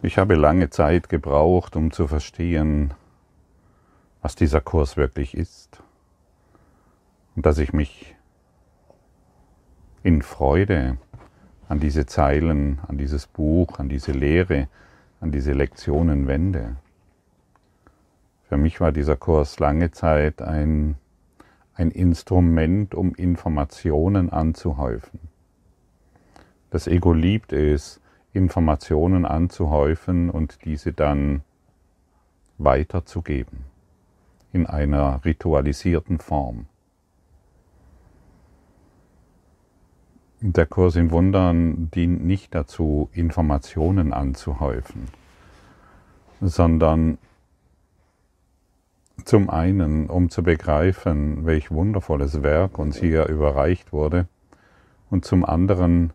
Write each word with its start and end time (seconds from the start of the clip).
Ich 0.00 0.16
habe 0.16 0.36
lange 0.36 0.70
Zeit 0.70 1.08
gebraucht, 1.08 1.74
um 1.74 1.90
zu 1.90 2.06
verstehen, 2.06 2.94
was 4.22 4.36
dieser 4.36 4.60
Kurs 4.60 4.96
wirklich 4.96 5.36
ist. 5.36 5.82
Und 7.34 7.44
dass 7.44 7.58
ich 7.58 7.72
mich 7.72 8.14
in 10.04 10.22
Freude 10.22 10.98
an 11.68 11.80
diese 11.80 12.06
Zeilen, 12.06 12.78
an 12.86 12.96
dieses 12.96 13.26
Buch, 13.26 13.80
an 13.80 13.88
diese 13.88 14.12
Lehre, 14.12 14.68
an 15.20 15.32
diese 15.32 15.52
Lektionen 15.52 16.28
wende. 16.28 16.76
Für 18.48 18.56
mich 18.56 18.80
war 18.80 18.92
dieser 18.92 19.16
Kurs 19.16 19.58
lange 19.58 19.90
Zeit 19.90 20.40
ein, 20.42 20.94
ein 21.74 21.90
Instrument, 21.90 22.94
um 22.94 23.16
Informationen 23.16 24.30
anzuhäufen. 24.30 25.18
Das 26.70 26.86
Ego 26.86 27.12
liebt 27.12 27.52
es, 27.52 28.00
Informationen 28.32 29.24
anzuhäufen 29.24 30.30
und 30.30 30.64
diese 30.64 30.92
dann 30.92 31.42
weiterzugeben 32.58 33.64
in 34.52 34.66
einer 34.66 35.24
ritualisierten 35.24 36.18
Form. 36.18 36.66
Der 40.40 40.66
Kurs 40.66 40.94
in 40.94 41.10
Wundern 41.10 41.90
dient 41.90 42.24
nicht 42.24 42.54
dazu, 42.54 43.08
Informationen 43.12 44.12
anzuhäufen, 44.12 45.08
sondern 46.40 47.18
zum 49.24 49.50
einen, 49.50 50.08
um 50.08 50.30
zu 50.30 50.44
begreifen, 50.44 51.44
welch 51.44 51.70
wundervolles 51.72 52.42
Werk 52.42 52.78
uns 52.78 52.96
hier 52.96 53.26
überreicht 53.26 53.92
wurde, 53.92 54.28
und 55.10 55.24
zum 55.24 55.44
anderen, 55.44 56.12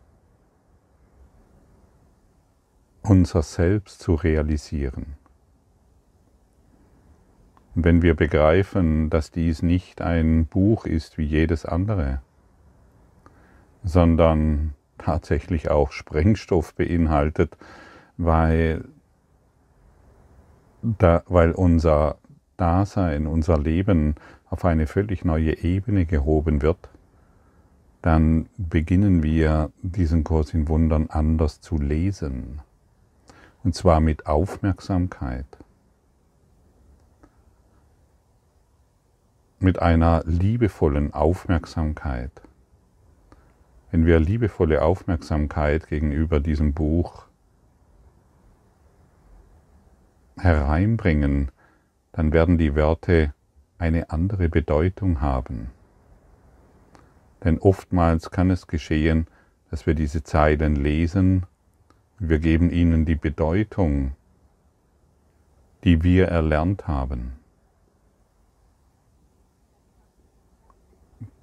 unser 3.06 3.42
Selbst 3.42 4.00
zu 4.00 4.14
realisieren. 4.14 5.16
Und 7.74 7.84
wenn 7.84 8.02
wir 8.02 8.14
begreifen, 8.14 9.10
dass 9.10 9.30
dies 9.30 9.62
nicht 9.62 10.00
ein 10.00 10.46
Buch 10.46 10.86
ist 10.86 11.18
wie 11.18 11.24
jedes 11.24 11.66
andere, 11.66 12.22
sondern 13.82 14.72
tatsächlich 14.96 15.70
auch 15.70 15.92
Sprengstoff 15.92 16.74
beinhaltet, 16.74 17.58
weil, 18.16 18.84
da, 20.82 21.22
weil 21.26 21.52
unser 21.52 22.16
Dasein, 22.56 23.26
unser 23.26 23.58
Leben 23.58 24.14
auf 24.48 24.64
eine 24.64 24.86
völlig 24.86 25.24
neue 25.24 25.58
Ebene 25.58 26.06
gehoben 26.06 26.62
wird, 26.62 26.88
dann 28.00 28.48
beginnen 28.56 29.22
wir 29.22 29.72
diesen 29.82 30.24
Kurs 30.24 30.54
in 30.54 30.68
Wundern 30.68 31.10
anders 31.10 31.60
zu 31.60 31.76
lesen. 31.76 32.60
Und 33.64 33.74
zwar 33.74 34.00
mit 34.00 34.26
Aufmerksamkeit. 34.26 35.46
Mit 39.58 39.80
einer 39.80 40.22
liebevollen 40.26 41.14
Aufmerksamkeit. 41.14 42.30
Wenn 43.90 44.04
wir 44.04 44.20
liebevolle 44.20 44.82
Aufmerksamkeit 44.82 45.86
gegenüber 45.86 46.40
diesem 46.40 46.74
Buch 46.74 47.24
hereinbringen, 50.36 51.50
dann 52.12 52.32
werden 52.32 52.58
die 52.58 52.74
Wörter 52.76 53.32
eine 53.78 54.10
andere 54.10 54.50
Bedeutung 54.50 55.22
haben. 55.22 55.70
Denn 57.42 57.58
oftmals 57.58 58.30
kann 58.30 58.50
es 58.50 58.66
geschehen, 58.66 59.26
dass 59.70 59.86
wir 59.86 59.94
diese 59.94 60.22
Zeilen 60.22 60.76
lesen 60.76 61.46
wir 62.28 62.38
geben 62.38 62.70
ihnen 62.70 63.04
die 63.04 63.14
Bedeutung, 63.14 64.12
die 65.84 66.02
wir 66.02 66.28
erlernt 66.28 66.88
haben. 66.88 67.32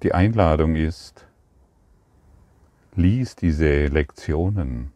Die 0.02 0.12
Einladung 0.12 0.74
ist, 0.74 1.26
lies 2.96 3.36
diese 3.36 3.86
Lektionen, 3.86 4.92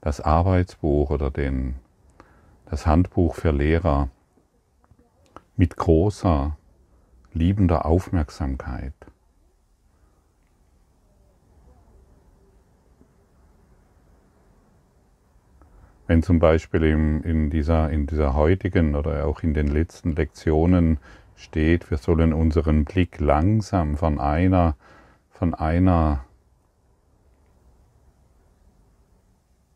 das 0.00 0.20
Arbeitsbuch 0.20 1.10
oder 1.10 1.30
den, 1.30 1.76
das 2.66 2.86
Handbuch 2.86 3.34
für 3.36 3.52
Lehrer 3.52 4.08
mit 5.56 5.76
großer, 5.76 6.56
liebender 7.32 7.86
Aufmerksamkeit. 7.86 8.94
Wenn 16.10 16.24
zum 16.24 16.40
Beispiel 16.40 16.82
in, 16.82 17.22
in, 17.22 17.50
dieser, 17.50 17.88
in 17.88 18.08
dieser 18.08 18.34
heutigen 18.34 18.96
oder 18.96 19.26
auch 19.26 19.44
in 19.44 19.54
den 19.54 19.68
letzten 19.68 20.10
Lektionen 20.10 20.98
steht, 21.36 21.88
wir 21.88 21.98
sollen 21.98 22.32
unseren 22.32 22.84
Blick 22.84 23.20
langsam 23.20 23.96
von 23.96 24.18
einer, 24.18 24.74
von 25.30 25.54
einer, 25.54 26.24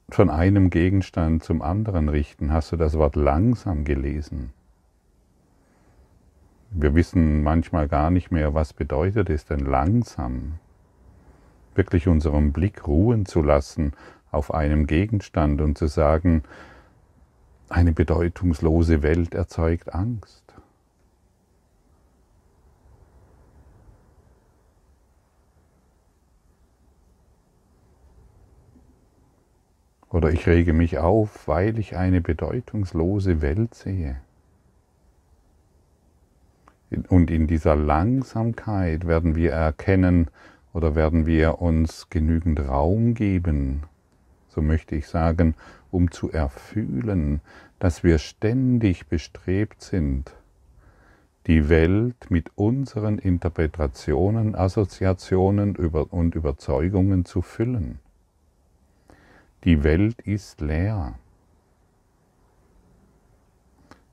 von 0.09 0.29
einem 0.29 0.71
Gegenstand 0.71 1.45
zum 1.45 1.63
anderen 1.63 2.09
richten. 2.09 2.53
Hast 2.53 2.73
du 2.73 2.77
das 2.77 2.99
Wort 2.99 3.15
langsam 3.15 3.85
gelesen? 3.85 4.53
Wir 6.73 6.97
wissen 6.97 7.45
manchmal 7.45 7.87
gar 7.87 8.11
nicht 8.11 8.33
mehr, 8.33 8.55
was 8.55 8.73
bedeutet 8.73 9.31
es 9.31 9.45
denn 9.45 9.61
langsam? 9.61 10.55
Wirklich 11.77 12.09
unseren 12.09 12.53
Blick 12.53 12.89
ruhen 12.89 13.25
zu 13.25 13.41
lassen 13.41 13.93
auf 14.35 14.53
einem 14.53 14.87
Gegenstand 14.87 15.61
und 15.61 15.79
zu 15.79 15.87
sagen, 15.87 16.43
eine 17.69 17.93
bedeutungslose 17.93 19.03
Welt 19.03 19.35
erzeugt 19.35 19.95
Angst. 19.95 20.45
Oder 30.11 30.31
ich 30.31 30.47
rege 30.47 30.73
mich 30.73 30.99
auf, 30.99 31.49
weil 31.49 31.77
ich 31.79 31.97
eine 31.97 32.21
bedeutungslose 32.21 33.43
Welt 33.43 33.75
sehe. 33.75 34.21
Und 37.09 37.33
in 37.33 37.49
dieser 37.49 37.75
Langsamkeit 37.75 39.09
werden 39.09 39.35
wir 39.35 39.51
erkennen 39.51 40.29
oder 40.73 40.95
werden 40.95 41.27
wir 41.27 41.61
uns 41.61 42.11
genügend 42.11 42.61
Raum 42.61 43.15
geben, 43.15 43.83
so 44.55 44.63
möchte 44.63 44.95
ich 44.95 45.09
sagen, 45.09 45.55
um 45.91 46.11
zu 46.11 46.31
erfühlen, 46.31 47.41
dass 47.79 48.05
wir 48.05 48.19
ständig 48.19 49.09
bestrebt 49.09 49.83
sind, 49.83 50.33
die 51.47 51.69
Welt 51.69 52.31
mit 52.31 52.53
unseren 52.55 53.19
Interpretationen, 53.19 54.55
Assoziationen 54.55 55.77
und 55.77 56.35
Überzeugungen 56.35 57.25
zu 57.25 57.43
füllen. 57.43 57.99
Die 59.65 59.83
Welt 59.83 60.21
ist 60.23 60.61
leer, 60.61 61.19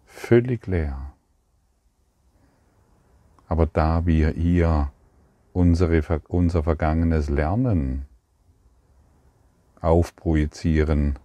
völlig 0.06 0.68
leer. 0.68 1.14
Aber 3.48 3.66
da 3.66 4.06
wir 4.06 4.36
ihr 4.36 4.92
unsere, 5.54 6.22
unser 6.28 6.64
vergangenes 6.64 7.30
Lernen 7.30 8.06
aufprojizieren, 9.82 11.18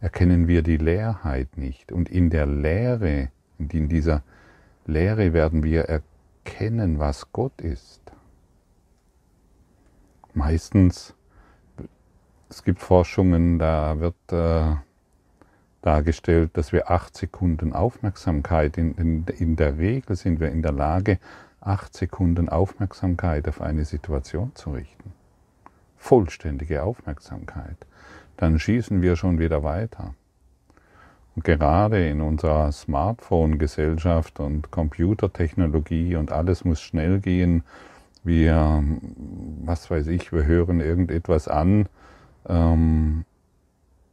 erkennen 0.00 0.48
wir 0.48 0.62
die 0.62 0.76
Leerheit 0.76 1.56
nicht. 1.56 1.92
Und 1.92 2.08
in 2.08 2.30
der 2.30 2.46
Leere, 2.46 3.30
in 3.58 3.88
dieser 3.88 4.22
Leere 4.86 5.32
werden 5.32 5.62
wir 5.62 5.82
erkennen, 5.82 6.98
was 6.98 7.32
Gott 7.32 7.60
ist. 7.60 8.00
Meistens, 10.34 11.14
es 12.48 12.62
gibt 12.62 12.80
Forschungen, 12.80 13.58
da 13.58 13.98
wird 14.00 14.14
äh, 14.32 14.76
dargestellt, 15.82 16.50
dass 16.54 16.72
wir 16.72 16.90
acht 16.90 17.16
Sekunden 17.16 17.72
Aufmerksamkeit, 17.72 18.76
in, 18.76 18.94
in, 18.96 19.24
in 19.38 19.56
der 19.56 19.78
Regel 19.78 20.16
sind 20.16 20.40
wir 20.40 20.50
in 20.50 20.62
der 20.62 20.72
Lage, 20.72 21.18
acht 21.60 21.94
Sekunden 21.94 22.48
Aufmerksamkeit 22.48 23.48
auf 23.48 23.60
eine 23.60 23.84
Situation 23.84 24.54
zu 24.54 24.72
richten 24.72 25.12
vollständige 25.96 26.82
Aufmerksamkeit, 26.82 27.76
dann 28.36 28.58
schießen 28.58 29.02
wir 29.02 29.16
schon 29.16 29.38
wieder 29.38 29.62
weiter. 29.62 30.14
Und 31.34 31.44
gerade 31.44 32.08
in 32.08 32.22
unserer 32.22 32.72
Smartphone-Gesellschaft 32.72 34.40
und 34.40 34.70
Computertechnologie 34.70 36.16
und 36.16 36.32
alles 36.32 36.64
muss 36.64 36.80
schnell 36.80 37.20
gehen, 37.20 37.62
wir, 38.24 38.82
was 39.62 39.90
weiß 39.90 40.08
ich, 40.08 40.32
wir 40.32 40.44
hören 40.46 40.80
irgendetwas 40.80 41.46
an. 41.46 41.88
Ähm, 42.48 43.24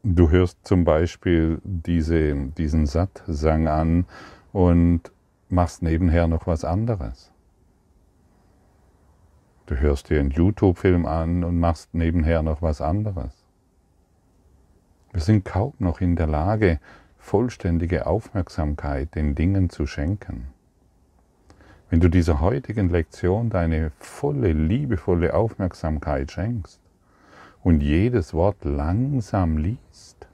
du 0.04 0.30
hörst 0.30 0.60
zum 0.64 0.84
Beispiel 0.84 1.60
diese, 1.64 2.36
diesen 2.36 2.86
Satsang 2.86 3.68
an 3.68 4.06
und 4.52 5.12
machst 5.50 5.82
nebenher 5.82 6.28
noch 6.28 6.46
was 6.46 6.64
anderes. 6.64 7.33
Du 9.66 9.78
hörst 9.78 10.10
dir 10.10 10.20
einen 10.20 10.32
YouTube-Film 10.32 11.06
an 11.06 11.46
und 11.46 11.58
machst 11.58 11.94
nebenher 11.94 12.44
noch 12.44 12.62
was 12.62 12.82
anderes. 12.82 13.46
Wir 15.14 15.22
sind 15.22 15.46
kaum 15.46 15.74
noch 15.80 16.02
in 16.02 16.18
der 16.18 16.28
Lage, 16.28 16.80
vollständige 17.18 18.06
Aufmerksamkeit 18.06 19.16
den 19.16 19.36
Dingen 19.36 19.70
zu 19.70 19.88
schenken. 19.88 20.48
Wenn 21.90 22.02
du 22.02 22.10
dieser 22.10 22.42
heutigen 22.42 22.90
Lektion 22.90 23.50
deine 23.50 23.92
volle, 24.00 24.52
liebevolle 24.52 25.34
Aufmerksamkeit 25.34 26.32
schenkst 26.32 26.82
und 27.64 27.82
jedes 27.82 28.34
Wort 28.34 28.66
langsam 28.66 29.58
liest 29.58 30.28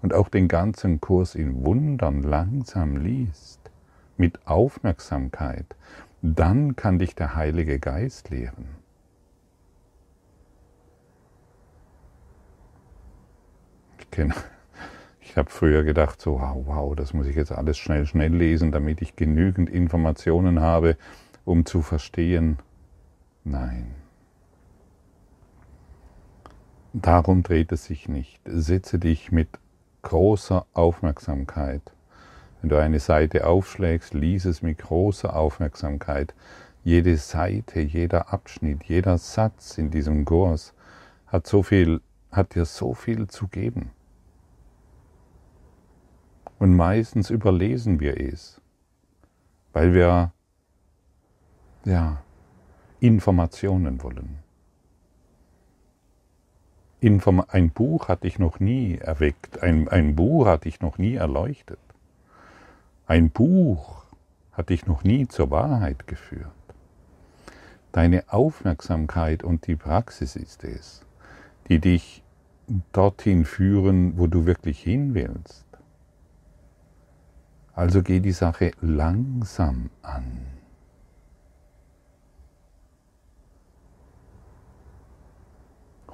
und 0.00 0.14
auch 0.14 0.30
den 0.30 0.48
ganzen 0.48 0.98
Kurs 1.00 1.34
in 1.34 1.62
Wundern 1.62 2.22
langsam 2.22 2.96
liest, 2.96 3.60
mit 4.16 4.46
Aufmerksamkeit, 4.46 5.66
dann 6.22 6.76
kann 6.76 6.98
dich 6.98 7.14
der 7.14 7.34
Heilige 7.34 7.78
Geist 7.78 8.30
lehren. 8.30 8.76
Ich 13.98 14.10
kenne 14.10 14.34
ich 15.32 15.38
habe 15.38 15.48
früher 15.48 15.82
gedacht, 15.82 16.20
so, 16.20 16.40
wow, 16.40 16.62
wow, 16.66 16.94
das 16.94 17.14
muss 17.14 17.26
ich 17.26 17.34
jetzt 17.34 17.52
alles 17.52 17.78
schnell, 17.78 18.04
schnell 18.04 18.34
lesen, 18.34 18.70
damit 18.70 19.00
ich 19.00 19.16
genügend 19.16 19.70
Informationen 19.70 20.60
habe, 20.60 20.98
um 21.46 21.64
zu 21.64 21.80
verstehen. 21.80 22.58
Nein. 23.42 23.94
Darum 26.92 27.42
dreht 27.42 27.72
es 27.72 27.86
sich 27.86 28.10
nicht. 28.10 28.42
Setze 28.44 28.98
dich 28.98 29.32
mit 29.32 29.48
großer 30.02 30.66
Aufmerksamkeit. 30.74 31.80
Wenn 32.62 32.68
du 32.68 32.78
eine 32.78 33.00
Seite 33.00 33.44
aufschlägst, 33.44 34.14
lies 34.14 34.44
es 34.44 34.62
mit 34.62 34.78
großer 34.78 35.34
Aufmerksamkeit. 35.34 36.32
Jede 36.84 37.16
Seite, 37.16 37.80
jeder 37.80 38.32
Abschnitt, 38.32 38.84
jeder 38.84 39.18
Satz 39.18 39.78
in 39.78 39.90
diesem 39.90 40.24
Kurs 40.24 40.72
hat 41.26 41.48
so 41.48 41.64
viel, 41.64 42.00
hat 42.30 42.54
dir 42.54 42.64
so 42.64 42.94
viel 42.94 43.26
zu 43.26 43.48
geben. 43.48 43.90
Und 46.60 46.76
meistens 46.76 47.30
überlesen 47.30 47.98
wir 47.98 48.20
es, 48.20 48.60
weil 49.72 49.92
wir 49.92 50.32
ja, 51.84 52.22
Informationen 53.00 54.04
wollen. 54.04 54.38
Inform 57.00 57.42
ein 57.48 57.70
Buch 57.70 58.06
hatte 58.06 58.28
ich 58.28 58.38
noch 58.38 58.60
nie 58.60 58.98
erweckt, 58.98 59.64
ein, 59.64 59.88
ein 59.88 60.14
Buch 60.14 60.46
hatte 60.46 60.68
ich 60.68 60.80
noch 60.80 60.98
nie 60.98 61.16
erleuchtet. 61.16 61.80
Ein 63.06 63.30
Buch 63.30 64.04
hatte 64.52 64.74
ich 64.74 64.86
noch 64.86 65.02
nie 65.02 65.26
zur 65.26 65.50
Wahrheit 65.50 66.06
geführt. 66.06 66.52
Deine 67.90 68.24
Aufmerksamkeit 68.32 69.42
und 69.42 69.66
die 69.66 69.76
Praxis 69.76 70.36
ist 70.36 70.64
es, 70.64 71.04
die 71.68 71.78
dich 71.78 72.22
dorthin 72.92 73.44
führen, 73.44 74.18
wo 74.18 74.26
du 74.26 74.46
wirklich 74.46 74.80
hin 74.80 75.14
willst. 75.14 75.66
Also 77.74 78.02
geh 78.02 78.20
die 78.20 78.32
Sache 78.32 78.72
langsam 78.80 79.90
an. 80.02 80.46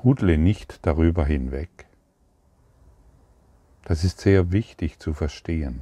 Hudle 0.02 0.38
nicht 0.38 0.87
darüber 0.87 1.25
hinweg. 1.25 1.87
Das 3.85 4.05
ist 4.05 4.20
sehr 4.20 4.52
wichtig 4.52 5.00
zu 5.00 5.12
verstehen. 5.12 5.81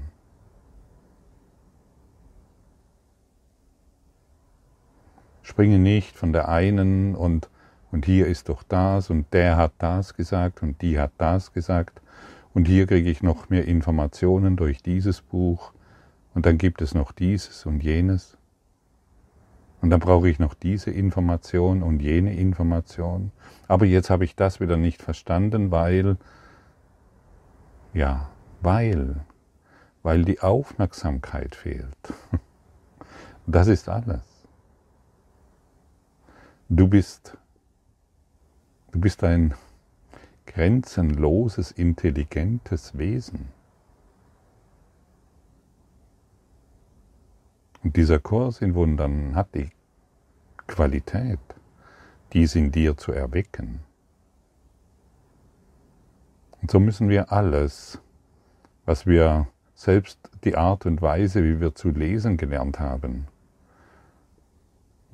Springe 5.57 5.79
nicht 5.79 6.19
von 6.19 6.35
der 6.35 6.51
einen 6.51 7.15
und, 7.15 7.49
und 7.91 8.05
hier 8.05 8.27
ist 8.27 8.51
doch 8.51 8.63
das 8.63 9.09
und 9.09 9.33
der 9.33 9.57
hat 9.57 9.73
das 9.79 10.13
gesagt 10.13 10.63
und 10.63 10.83
die 10.83 10.99
hat 10.99 11.13
das 11.17 11.55
gesagt 11.55 12.03
und 12.53 12.69
hier 12.69 12.87
kriege 12.87 13.09
ich 13.09 13.23
noch 13.23 13.49
mehr 13.49 13.65
Informationen 13.65 14.59
durch 14.59 14.83
dieses 14.83 15.23
Buch. 15.23 15.73
Und 16.35 16.45
dann 16.45 16.59
gibt 16.59 16.83
es 16.83 16.95
noch 16.95 17.11
dieses 17.11 17.65
und 17.65 17.83
jenes. 17.83 18.37
Und 19.81 19.89
dann 19.89 20.01
brauche 20.01 20.29
ich 20.29 20.39
noch 20.39 20.53
diese 20.53 20.91
Information 20.91 21.83
und 21.83 22.03
jene 22.03 22.35
Information. 22.35 23.33
Aber 23.67 23.87
jetzt 23.87 24.11
habe 24.11 24.27
ich 24.27 24.37
das 24.37 24.61
wieder 24.61 24.77
nicht 24.77 25.01
verstanden, 25.01 25.71
weil, 25.71 26.19
ja, 27.95 28.29
weil, 28.61 29.25
weil 30.03 30.23
die 30.27 30.41
Aufmerksamkeit 30.41 31.55
fehlt. 31.55 31.97
Das 33.49 33.69
ist 33.69 33.89
alles. 33.89 34.36
Du 36.69 36.89
bist, 36.89 37.39
du 38.91 38.99
bist 38.99 39.23
ein 39.23 39.55
grenzenloses, 40.47 41.71
intelligentes 41.71 42.99
Wesen. 42.99 43.51
Und 47.85 47.97
dieser 47.97 48.19
Kurs 48.19 48.63
in 48.63 48.75
Wundern 48.75 49.37
hat 49.37 49.55
die 49.55 49.71
Qualität, 50.67 51.39
dies 52.33 52.57
in 52.57 52.73
dir 52.73 52.97
zu 52.97 53.13
erwecken. 53.13 53.79
Und 56.61 56.73
so 56.73 56.81
müssen 56.81 57.09
wir 57.09 57.31
alles, 57.31 58.01
was 58.87 59.07
wir 59.07 59.47
selbst 59.77 60.19
die 60.43 60.57
Art 60.57 60.85
und 60.85 61.01
Weise, 61.01 61.45
wie 61.45 61.61
wir 61.61 61.77
zu 61.77 61.91
lesen 61.91 62.37
gelernt 62.37 62.81
haben, 62.81 63.29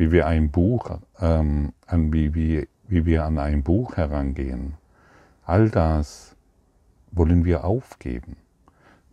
wie 0.03 0.11
wir 0.11 0.27
ein 0.27 0.51
Buch, 0.51 0.99
ähm, 1.21 1.73
an, 1.87 2.13
wie, 2.13 2.35
wie, 2.35 2.67
wie 2.89 3.07
wir 3.07 3.25
an 3.25 3.39
ein 3.39 3.63
Buch 3.63 3.97
herangehen, 3.97 4.75
All 5.45 5.71
das 5.71 6.35
wollen 7.13 7.45
wir 7.45 7.65
aufgeben. 7.65 8.37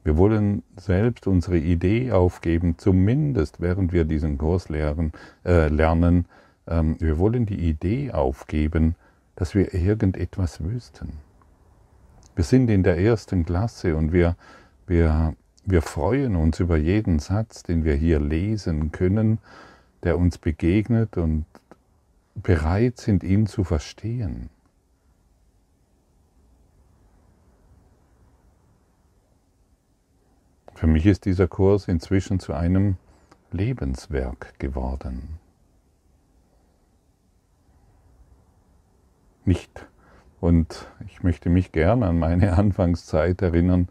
Wir 0.03 0.17
wollen 0.17 0.63
selbst 0.77 1.27
unsere 1.27 1.57
Idee 1.57 2.11
aufgeben, 2.11 2.75
zumindest 2.77 3.61
während 3.61 3.93
wir 3.93 4.03
diesen 4.03 4.39
Kurs 4.39 4.69
lernen. 4.69 5.11
Äh, 5.45 5.67
lernen. 5.67 6.25
Ähm, 6.67 6.95
wir 6.99 7.19
wollen 7.19 7.45
die 7.45 7.69
Idee 7.69 8.11
aufgeben, 8.11 8.95
dass 9.35 9.53
wir 9.53 9.73
irgendetwas 9.75 10.63
wüssten. 10.63 11.13
Wir 12.35 12.43
sind 12.43 12.69
in 12.69 12.81
der 12.81 12.97
ersten 12.97 13.45
Klasse 13.45 13.95
und 13.95 14.11
wir, 14.11 14.35
wir, 14.87 15.35
wir 15.65 15.81
freuen 15.83 16.35
uns 16.35 16.59
über 16.59 16.77
jeden 16.77 17.19
Satz, 17.19 17.61
den 17.61 17.83
wir 17.83 17.93
hier 17.93 18.19
lesen 18.19 18.91
können, 18.91 19.37
der 20.03 20.17
uns 20.17 20.37
begegnet 20.37 21.17
und 21.17 21.45
bereit 22.35 22.97
sind, 22.97 23.23
ihn 23.23 23.47
zu 23.47 23.63
verstehen. 23.63 24.49
Für 30.75 30.87
mich 30.87 31.05
ist 31.05 31.25
dieser 31.25 31.49
Kurs 31.49 31.89
inzwischen 31.89 32.39
zu 32.39 32.53
einem 32.53 32.95
Lebenswerk 33.51 34.57
geworden. 34.59 35.39
Nicht. 39.43 39.87
Und 40.39 40.87
ich 41.05 41.21
möchte 41.21 41.49
mich 41.49 41.73
gerne 41.73 42.07
an 42.07 42.17
meine 42.17 42.53
Anfangszeit 42.57 43.41
erinnern, 43.41 43.89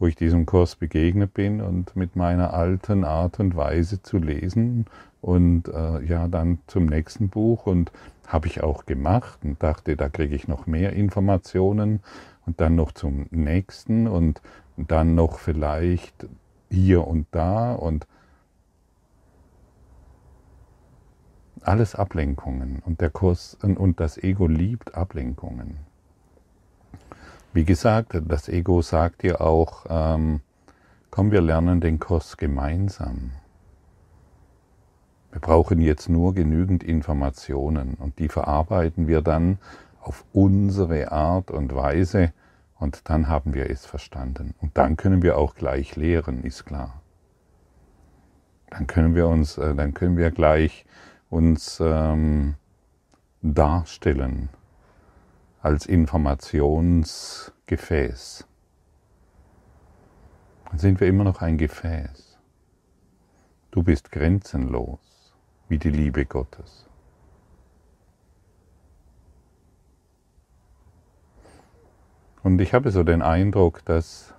wo 0.00 0.06
ich 0.06 0.16
diesem 0.16 0.46
Kurs 0.46 0.76
begegnet 0.76 1.34
bin 1.34 1.60
und 1.60 1.94
mit 1.94 2.16
meiner 2.16 2.54
alten 2.54 3.04
Art 3.04 3.38
und 3.38 3.54
Weise 3.54 4.02
zu 4.02 4.16
lesen 4.16 4.86
und 5.20 5.68
äh, 5.68 6.02
ja 6.04 6.26
dann 6.26 6.58
zum 6.66 6.86
nächsten 6.86 7.28
Buch 7.28 7.66
und 7.66 7.92
habe 8.26 8.46
ich 8.46 8.62
auch 8.62 8.86
gemacht 8.86 9.40
und 9.44 9.62
dachte, 9.62 9.96
da 9.96 10.08
kriege 10.08 10.34
ich 10.34 10.48
noch 10.48 10.66
mehr 10.66 10.94
Informationen 10.94 12.00
und 12.46 12.60
dann 12.62 12.76
noch 12.76 12.92
zum 12.92 13.26
nächsten 13.30 14.08
und 14.08 14.40
dann 14.76 15.14
noch 15.14 15.38
vielleicht 15.38 16.26
hier 16.70 17.06
und 17.06 17.26
da 17.30 17.74
und 17.74 18.06
alles 21.60 21.94
Ablenkungen 21.94 22.82
und 22.86 23.02
der 23.02 23.10
Kurs 23.10 23.58
und 23.62 24.00
das 24.00 24.16
Ego 24.16 24.46
liebt 24.46 24.94
Ablenkungen. 24.94 25.89
Wie 27.52 27.64
gesagt, 27.64 28.12
das 28.28 28.48
Ego 28.48 28.80
sagt 28.80 29.22
dir 29.22 29.40
auch, 29.40 29.84
ähm, 29.88 30.40
komm, 31.10 31.32
wir 31.32 31.40
lernen 31.40 31.80
den 31.80 31.98
Kurs 31.98 32.36
gemeinsam. 32.36 33.32
Wir 35.32 35.40
brauchen 35.40 35.80
jetzt 35.80 36.08
nur 36.08 36.32
genügend 36.32 36.84
Informationen 36.84 37.94
und 37.94 38.20
die 38.20 38.28
verarbeiten 38.28 39.08
wir 39.08 39.20
dann 39.20 39.58
auf 40.00 40.24
unsere 40.32 41.10
Art 41.10 41.50
und 41.50 41.74
Weise 41.74 42.32
und 42.78 43.10
dann 43.10 43.26
haben 43.26 43.52
wir 43.52 43.68
es 43.68 43.84
verstanden. 43.84 44.54
Und 44.60 44.78
dann 44.78 44.96
können 44.96 45.22
wir 45.22 45.36
auch 45.36 45.56
gleich 45.56 45.96
lehren, 45.96 46.44
ist 46.44 46.66
klar. 46.66 47.02
Dann 48.70 48.86
können 48.86 49.16
wir 49.16 49.26
uns, 49.26 49.58
äh, 49.58 49.74
dann 49.74 49.92
können 49.92 50.16
wir 50.16 50.30
gleich 50.30 50.84
uns 51.28 51.80
ähm, 51.82 52.54
darstellen 53.42 54.50
als 55.62 55.86
Informationsgefäß. 55.86 58.46
Dann 60.70 60.78
sind 60.78 61.00
wir 61.00 61.08
immer 61.08 61.24
noch 61.24 61.42
ein 61.42 61.58
Gefäß. 61.58 62.38
Du 63.70 63.82
bist 63.82 64.10
grenzenlos 64.10 64.98
wie 65.68 65.78
die 65.78 65.90
Liebe 65.90 66.24
Gottes. 66.24 66.86
Und 72.42 72.58
ich 72.60 72.72
habe 72.72 72.90
so 72.90 73.02
den 73.02 73.20
Eindruck, 73.20 73.84
dass 73.84 74.32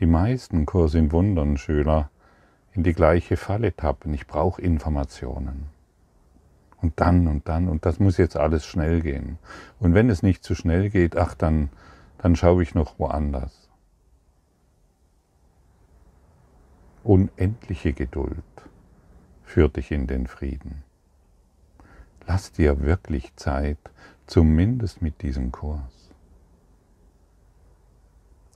die 0.00 0.06
meisten 0.06 0.66
Kurs 0.66 0.94
in 0.94 1.12
Wundern 1.12 1.56
Schüler 1.56 2.10
in 2.72 2.82
die 2.82 2.92
gleiche 2.92 3.36
Falle 3.36 3.74
tappen. 3.74 4.12
Ich 4.12 4.26
brauche 4.26 4.60
Informationen. 4.60 5.75
Und 6.82 7.00
dann 7.00 7.26
und 7.26 7.48
dann 7.48 7.68
und 7.68 7.86
das 7.86 7.98
muss 7.98 8.18
jetzt 8.18 8.36
alles 8.36 8.66
schnell 8.66 9.00
gehen. 9.00 9.38
Und 9.80 9.94
wenn 9.94 10.10
es 10.10 10.22
nicht 10.22 10.44
zu 10.44 10.54
schnell 10.54 10.90
geht, 10.90 11.16
ach, 11.16 11.34
dann, 11.34 11.70
dann 12.18 12.36
schaue 12.36 12.62
ich 12.62 12.74
noch 12.74 12.98
woanders. 12.98 13.68
Unendliche 17.02 17.92
Geduld 17.92 18.42
führt 19.44 19.76
dich 19.76 19.90
in 19.90 20.06
den 20.06 20.26
Frieden. 20.26 20.82
Lass 22.26 22.52
dir 22.52 22.80
wirklich 22.80 23.34
Zeit, 23.36 23.78
zumindest 24.26 25.00
mit 25.00 25.22
diesem 25.22 25.52
Kurs. 25.52 26.10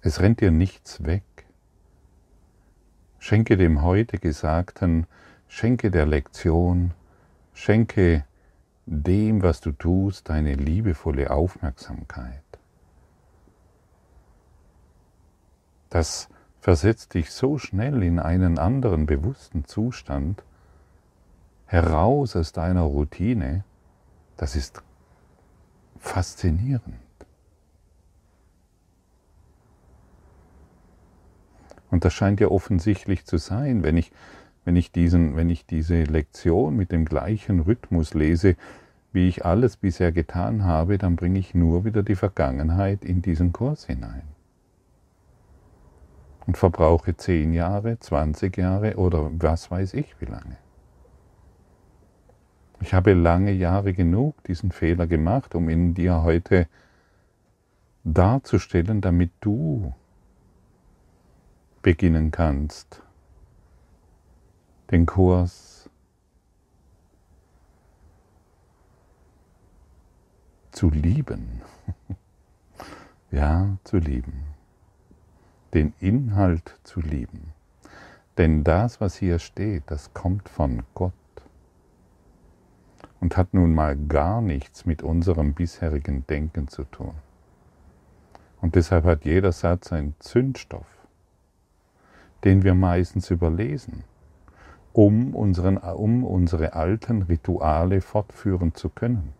Es 0.03 0.21
rennt 0.21 0.41
dir 0.41 0.51
nichts 0.51 1.05
weg. 1.05 1.23
Schenke 3.19 3.57
dem 3.57 3.83
heute 3.83 4.19
Gesagten, 4.19 5.07
schenke 5.47 5.91
der 5.91 6.07
Lektion, 6.07 6.93
schenke 7.61 8.25
dem, 8.87 9.43
was 9.43 9.61
du 9.61 9.73
tust, 9.73 10.29
deine 10.29 10.55
liebevolle 10.55 11.31
Aufmerksamkeit. 11.31 12.43
Das 15.91 16.29
versetzt 16.61 17.15
dich 17.15 17.31
so 17.31 17.59
schnell 17.59 18.03
in 18.03 18.19
einen 18.19 18.59
anderen 18.59 19.07
bewussten 19.07 19.65
Zustand, 19.65 20.43
heraus 21.67 22.35
aus 22.37 22.53
deiner 22.53 22.83
Routine, 22.83 23.65
das 24.37 24.57
ist 24.57 24.83
faszinierend. 25.99 26.97
Und 31.91 32.05
das 32.05 32.15
scheint 32.15 32.41
ja 32.41 32.49
offensichtlich 32.49 33.27
zu 33.27 33.37
sein, 33.37 33.83
wenn 33.83 33.97
ich, 33.97 34.13
wenn 34.65 34.77
ich, 34.77 34.93
diesen, 34.93 35.37
wenn 35.37 35.51
ich 35.51 35.67
diese 35.67 36.03
Lektion 36.05 36.77
mit 36.77 36.93
dem 36.93 37.05
gleichen 37.05 37.61
Rhythmus 37.61 38.15
lese, 38.15 38.57
wie 39.13 39.29
ich 39.29 39.45
alles 39.45 39.77
bisher 39.77 40.13
getan 40.13 40.65
habe, 40.65 40.99
dann 40.99 41.17
bringe 41.17 41.39
ich 41.39 41.55
nur 41.55 41.85
wieder 41.85 42.03
die 42.03 42.15
Vergangenheit 42.15 43.05
in 43.05 43.23
diesen 43.23 43.53
Kurs 43.53 43.87
hinein. 43.87 44.23
Und 46.47 46.57
verbrauche 46.57 47.17
zehn 47.17 47.53
Jahre, 47.53 47.99
20 47.99 48.57
Jahre 48.57 48.97
oder 48.97 49.31
was 49.33 49.71
weiß 49.71 49.95
ich 49.95 50.21
wie 50.21 50.27
lange. 50.27 50.57
Ich 52.81 52.95
habe 52.95 53.13
lange 53.13 53.53
Jahre 53.53 53.93
genug 53.93 54.43
diesen 54.45 54.73
Fehler 54.73 55.07
gemacht, 55.07 55.55
um 55.55 55.69
ihn 55.69 55.95
dir 55.95 56.23
heute 56.23 56.67
darzustellen, 58.05 59.01
damit 59.01 59.31
du 59.41 59.93
beginnen 61.83 62.31
kannst, 62.31 63.03
den 64.91 65.07
Kurs 65.07 65.89
zu 70.73 70.91
lieben. 70.91 71.63
ja, 73.31 73.77
zu 73.85 73.99
lieben. 73.99 74.45
Den 75.75 75.95
Inhalt 76.01 76.79
zu 76.83 77.01
lieben. 77.01 77.53
Denn 78.39 78.65
das, 78.65 79.01
was 79.01 79.17
hier 79.17 79.39
steht, 79.39 79.85
das 79.87 80.13
kommt 80.15 80.49
von 80.49 80.83
Gott 80.95 81.13
und 83.21 83.37
hat 83.37 83.55
nun 83.55 83.75
mal 83.75 83.97
gar 83.97 84.41
nichts 84.41 84.87
mit 84.87 85.03
unserem 85.03 85.55
bisherigen 85.55 86.27
Denken 86.27 86.69
zu 86.69 86.85
tun. 86.85 87.15
Und 88.61 88.75
deshalb 88.75 89.05
hat 89.05 89.25
jeder 89.25 89.53
Satz 89.53 89.93
einen 89.93 90.15
Zündstoff 90.19 91.01
den 92.45 92.63
wir 92.63 92.75
meistens 92.75 93.31
überlesen, 93.31 94.05
um, 94.93 95.35
unseren, 95.35 95.77
um 95.77 96.25
unsere 96.25 96.73
alten 96.75 97.23
Rituale 97.23 98.01
fortführen 98.01 98.75
zu 98.75 98.89
können, 98.89 99.33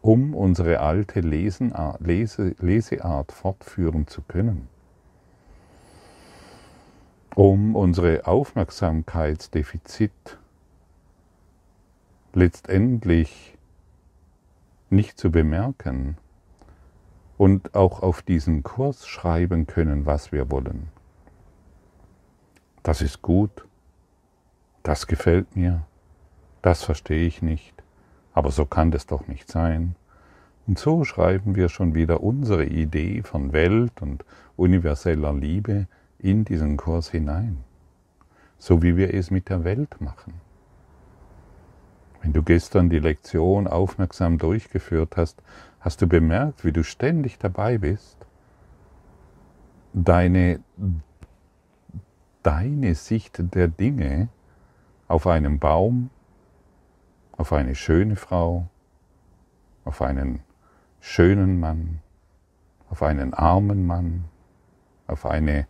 um 0.00 0.34
unsere 0.34 0.80
alte 0.80 1.20
Lesenart, 1.20 2.00
Lese, 2.00 2.54
Leseart 2.58 3.32
fortführen 3.32 4.06
zu 4.06 4.22
können, 4.22 4.68
um 7.34 7.76
unsere 7.76 8.26
Aufmerksamkeitsdefizit 8.26 10.38
letztendlich 12.32 13.58
nicht 14.90 15.18
zu 15.18 15.30
bemerken 15.30 16.16
und 17.36 17.74
auch 17.74 18.02
auf 18.02 18.22
diesen 18.22 18.62
Kurs 18.62 19.06
schreiben 19.06 19.66
können, 19.66 20.06
was 20.06 20.32
wir 20.32 20.50
wollen. 20.50 20.88
Das 22.82 23.02
ist 23.02 23.20
gut, 23.20 23.67
das 24.88 25.06
gefällt 25.06 25.54
mir, 25.54 25.82
das 26.62 26.82
verstehe 26.82 27.26
ich 27.26 27.42
nicht, 27.42 27.74
aber 28.32 28.50
so 28.50 28.64
kann 28.64 28.90
das 28.90 29.04
doch 29.04 29.28
nicht 29.28 29.50
sein. 29.50 29.96
Und 30.66 30.78
so 30.78 31.04
schreiben 31.04 31.56
wir 31.56 31.68
schon 31.68 31.94
wieder 31.94 32.22
unsere 32.22 32.64
Idee 32.64 33.22
von 33.22 33.52
Welt 33.52 34.00
und 34.00 34.24
universeller 34.56 35.34
Liebe 35.34 35.88
in 36.18 36.46
diesen 36.46 36.78
Kurs 36.78 37.10
hinein, 37.10 37.58
so 38.56 38.80
wie 38.80 38.96
wir 38.96 39.12
es 39.12 39.30
mit 39.30 39.50
der 39.50 39.62
Welt 39.62 40.00
machen. 40.00 40.40
Wenn 42.22 42.32
du 42.32 42.42
gestern 42.42 42.88
die 42.88 42.98
Lektion 42.98 43.66
aufmerksam 43.66 44.38
durchgeführt 44.38 45.18
hast, 45.18 45.42
hast 45.80 46.00
du 46.00 46.06
bemerkt, 46.06 46.64
wie 46.64 46.72
du 46.72 46.82
ständig 46.82 47.38
dabei 47.38 47.76
bist, 47.76 48.16
deine 49.92 50.60
deine 52.42 52.94
Sicht 52.94 53.54
der 53.54 53.68
Dinge 53.68 54.30
auf 55.08 55.26
einen 55.26 55.58
Baum, 55.58 56.10
auf 57.32 57.52
eine 57.52 57.74
schöne 57.74 58.16
Frau, 58.16 58.68
auf 59.84 60.02
einen 60.02 60.42
schönen 61.00 61.58
Mann, 61.58 62.00
auf 62.90 63.02
einen 63.02 63.34
armen 63.34 63.86
Mann, 63.86 64.24
auf 65.06 65.24
eine 65.24 65.66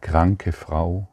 kranke 0.00 0.52
Frau, 0.52 1.06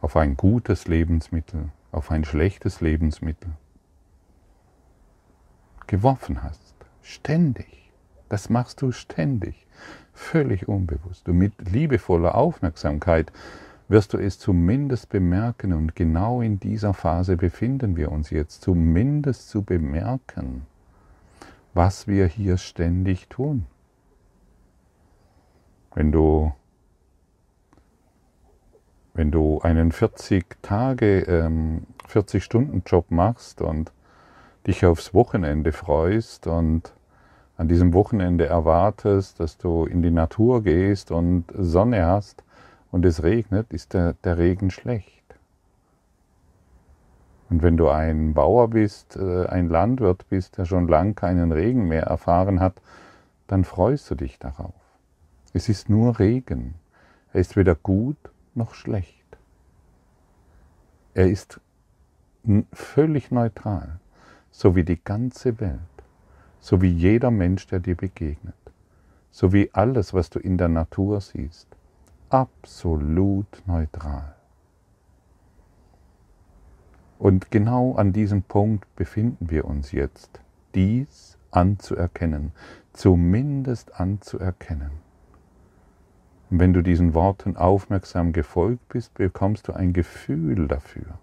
auf 0.00 0.16
ein 0.16 0.36
gutes 0.36 0.86
Lebensmittel, 0.86 1.70
auf 1.90 2.10
ein 2.10 2.24
schlechtes 2.24 2.80
Lebensmittel 2.80 3.52
geworfen 5.86 6.42
hast. 6.42 6.74
Ständig. 7.02 7.90
Das 8.28 8.48
machst 8.48 8.80
du 8.80 8.92
ständig 8.92 9.66
völlig 10.12 10.68
unbewusst. 10.68 11.28
Und 11.28 11.38
mit 11.38 11.70
liebevoller 11.70 12.34
Aufmerksamkeit 12.34 13.32
wirst 13.88 14.12
du 14.12 14.18
es 14.18 14.38
zumindest 14.38 15.08
bemerken. 15.08 15.72
Und 15.72 15.94
genau 15.94 16.40
in 16.40 16.58
dieser 16.58 16.94
Phase 16.94 17.36
befinden 17.36 17.96
wir 17.96 18.10
uns 18.10 18.30
jetzt, 18.30 18.62
zumindest 18.62 19.48
zu 19.48 19.62
bemerken, 19.62 20.66
was 21.74 22.06
wir 22.06 22.26
hier 22.26 22.56
ständig 22.56 23.28
tun. 23.28 23.66
Wenn 25.94 26.10
du, 26.10 26.52
wenn 29.14 29.30
du 29.30 29.60
einen 29.60 29.92
40 29.92 30.62
Tage, 30.62 31.20
ähm, 31.20 31.86
40 32.08 32.42
Stunden 32.42 32.82
Job 32.86 33.10
machst 33.10 33.60
und 33.60 33.92
dich 34.66 34.86
aufs 34.86 35.12
Wochenende 35.12 35.72
freust 35.72 36.46
und 36.46 36.92
an 37.56 37.68
diesem 37.68 37.92
Wochenende 37.92 38.46
erwartest, 38.46 39.38
dass 39.38 39.58
du 39.58 39.84
in 39.84 40.02
die 40.02 40.10
Natur 40.10 40.62
gehst 40.62 41.10
und 41.10 41.44
Sonne 41.54 42.06
hast 42.06 42.42
und 42.92 43.04
es 43.04 43.24
regnet, 43.24 43.72
ist 43.72 43.94
der, 43.94 44.12
der 44.22 44.38
Regen 44.38 44.70
schlecht. 44.70 45.10
Und 47.50 47.62
wenn 47.62 47.76
du 47.76 47.88
ein 47.88 48.32
Bauer 48.32 48.70
bist, 48.70 49.16
äh, 49.16 49.46
ein 49.46 49.68
Landwirt 49.68 50.28
bist, 50.28 50.58
der 50.58 50.64
schon 50.64 50.86
lang 50.86 51.16
keinen 51.16 51.50
Regen 51.50 51.88
mehr 51.88 52.04
erfahren 52.04 52.60
hat, 52.60 52.80
dann 53.48 53.64
freust 53.64 54.08
du 54.10 54.14
dich 54.14 54.38
darauf. 54.38 54.74
Es 55.52 55.68
ist 55.68 55.90
nur 55.90 56.20
Regen. 56.20 56.74
Er 57.32 57.40
ist 57.40 57.56
weder 57.56 57.74
gut 57.74 58.16
noch 58.54 58.74
schlecht. 58.74 59.18
Er 61.14 61.28
ist 61.28 61.60
völlig 62.72 63.32
neutral, 63.32 63.98
so 64.52 64.76
wie 64.76 64.84
die 64.84 65.02
ganze 65.02 65.58
Welt 65.60 65.80
so 66.62 66.80
wie 66.80 66.88
jeder 66.90 67.32
Mensch, 67.32 67.66
der 67.66 67.80
dir 67.80 67.96
begegnet, 67.96 68.54
so 69.32 69.52
wie 69.52 69.70
alles, 69.74 70.14
was 70.14 70.30
du 70.30 70.38
in 70.38 70.56
der 70.56 70.68
Natur 70.68 71.20
siehst, 71.20 71.66
absolut 72.32 73.62
neutral. 73.66 74.34
Und 77.18 77.50
genau 77.50 77.94
an 77.94 78.12
diesem 78.12 78.42
Punkt 78.42 78.94
befinden 78.96 79.50
wir 79.50 79.64
uns 79.64 79.92
jetzt, 79.92 80.40
dies 80.74 81.38
anzuerkennen, 81.50 82.52
zumindest 82.92 84.00
anzuerkennen. 84.00 84.90
Und 86.50 86.58
wenn 86.58 86.72
du 86.72 86.82
diesen 86.82 87.14
Worten 87.14 87.56
aufmerksam 87.56 88.32
gefolgt 88.32 88.88
bist, 88.88 89.14
bekommst 89.14 89.68
du 89.68 89.72
ein 89.72 89.92
Gefühl 89.92 90.68
dafür. 90.68 91.18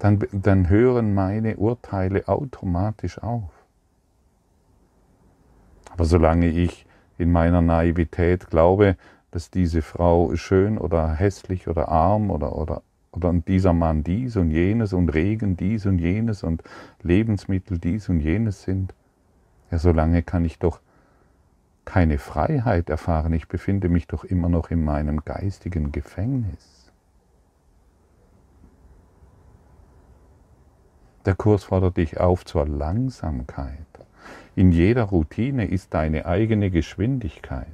dann, 0.00 0.18
dann 0.32 0.68
hören 0.68 1.14
meine 1.14 1.56
Urteile 1.56 2.26
automatisch 2.26 3.22
auf. 3.22 3.59
Aber 6.00 6.06
solange 6.06 6.48
ich 6.48 6.86
in 7.18 7.30
meiner 7.30 7.60
Naivität 7.60 8.48
glaube, 8.48 8.96
dass 9.32 9.50
diese 9.50 9.82
Frau 9.82 10.34
schön 10.34 10.78
oder 10.78 11.12
hässlich 11.12 11.68
oder 11.68 11.90
arm 11.90 12.30
oder, 12.30 12.56
oder, 12.56 12.80
oder 13.12 13.34
dieser 13.34 13.74
Mann 13.74 14.02
dies 14.02 14.36
und 14.36 14.50
jenes 14.50 14.94
und 14.94 15.10
Regen 15.10 15.58
dies 15.58 15.84
und 15.84 15.98
jenes 15.98 16.42
und 16.42 16.62
Lebensmittel 17.02 17.76
dies 17.76 18.08
und 18.08 18.20
jenes 18.20 18.62
sind, 18.62 18.94
ja, 19.70 19.76
solange 19.76 20.22
kann 20.22 20.46
ich 20.46 20.58
doch 20.58 20.80
keine 21.84 22.16
Freiheit 22.16 22.88
erfahren. 22.88 23.34
Ich 23.34 23.46
befinde 23.46 23.90
mich 23.90 24.06
doch 24.06 24.24
immer 24.24 24.48
noch 24.48 24.70
in 24.70 24.82
meinem 24.82 25.22
geistigen 25.26 25.92
Gefängnis. 25.92 26.90
Der 31.26 31.34
Kurs 31.34 31.64
fordert 31.64 31.98
dich 31.98 32.18
auf 32.18 32.46
zur 32.46 32.66
Langsamkeit. 32.66 33.76
In 34.56 34.72
jeder 34.72 35.04
Routine 35.04 35.66
ist 35.66 35.94
deine 35.94 36.26
eigene 36.26 36.70
Geschwindigkeit. 36.70 37.66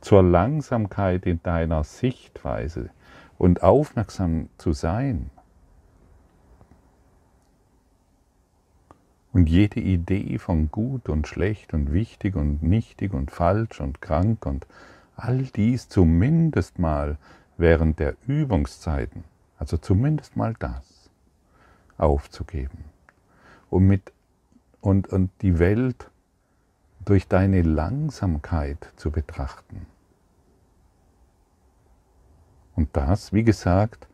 Zur 0.00 0.22
Langsamkeit 0.22 1.24
in 1.24 1.42
deiner 1.42 1.84
Sichtweise 1.84 2.90
und 3.38 3.62
aufmerksam 3.62 4.48
zu 4.58 4.72
sein. 4.72 5.30
Und 9.32 9.48
jede 9.48 9.80
Idee 9.80 10.38
von 10.38 10.70
gut 10.70 11.08
und 11.08 11.26
schlecht 11.26 11.74
und 11.74 11.92
wichtig 11.92 12.36
und 12.36 12.62
nichtig 12.62 13.12
und 13.12 13.30
falsch 13.30 13.80
und 13.80 14.00
krank 14.00 14.46
und 14.46 14.66
all 15.16 15.42
dies 15.42 15.88
zumindest 15.88 16.78
mal 16.78 17.18
während 17.56 17.98
der 17.98 18.14
Übungszeiten, 18.26 19.24
also 19.58 19.76
zumindest 19.76 20.36
mal 20.36 20.54
das, 20.58 21.10
aufzugeben 21.98 22.84
und 23.70 23.86
mit 23.86 24.12
und, 24.84 25.08
und 25.08 25.30
die 25.40 25.58
Welt 25.58 26.10
durch 27.06 27.26
deine 27.26 27.62
Langsamkeit 27.62 28.92
zu 28.96 29.10
betrachten. 29.10 29.86
Und 32.76 32.90
das, 32.92 33.32
wie 33.32 33.44
gesagt, 33.44 34.06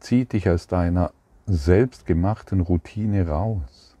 zieht 0.00 0.34
dich 0.34 0.50
aus 0.50 0.66
deiner 0.66 1.12
selbstgemachten 1.46 2.60
Routine 2.60 3.28
raus. 3.28 3.96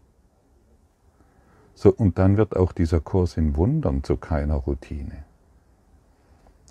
So, 1.74 1.90
und 1.90 2.18
dann 2.18 2.36
wird 2.36 2.54
auch 2.54 2.72
dieser 2.72 3.00
Kurs 3.00 3.38
im 3.38 3.56
Wundern 3.56 4.04
zu 4.04 4.18
keiner 4.18 4.56
Routine. 4.56 5.24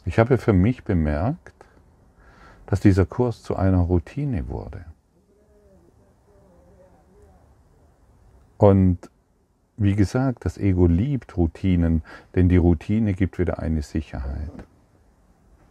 Ich 0.06 0.20
habe 0.20 0.38
für 0.38 0.54
mich 0.54 0.84
bemerkt, 0.84 1.56
dass 2.68 2.82
dieser 2.82 3.08
Kurs 3.08 3.42
zu 3.42 3.56
einer 3.56 3.80
Routine 3.80 4.48
wurde. 4.48 4.86
Und 8.58 9.10
wie 9.78 9.96
gesagt, 9.96 10.46
das 10.46 10.58
Ego 10.58 10.86
liebt 10.86 11.36
Routinen, 11.38 12.04
denn 12.36 12.50
die 12.50 12.58
Routine 12.58 13.14
gibt 13.14 13.40
wieder 13.40 13.60
eine 13.60 13.82
Sicherheit 13.82 14.52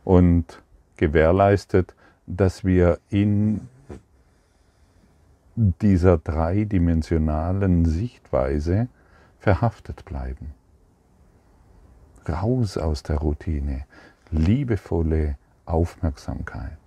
und 0.05 0.63
gewährleistet, 0.97 1.95
dass 2.27 2.65
wir 2.65 2.99
in 3.11 3.69
dieser 5.57 6.19
dreidimensionalen 6.19 7.85
Sichtweise 7.85 8.89
verhaftet 9.39 10.05
bleiben. 10.05 10.55
Raus 12.29 12.79
aus 12.79 13.03
der 13.03 13.19
Routine, 13.19 13.85
liebevolle 14.31 15.37
Aufmerksamkeit. 15.67 16.79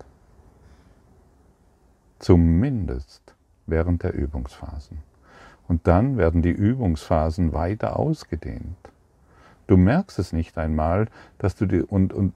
Zumindest 2.19 3.35
während 3.67 4.03
der 4.03 4.13
Übungsphasen. 4.13 4.97
Und 5.67 5.87
dann 5.87 6.17
werden 6.17 6.41
die 6.41 6.51
Übungsphasen 6.51 7.53
weiter 7.53 7.97
ausgedehnt. 7.97 8.77
Du 9.67 9.77
merkst 9.77 10.19
es 10.19 10.31
nicht 10.31 10.57
einmal, 10.57 11.07
dass 11.39 11.55
du 11.55 11.65
die, 11.65 11.81
und, 11.81 12.13
und, 12.13 12.33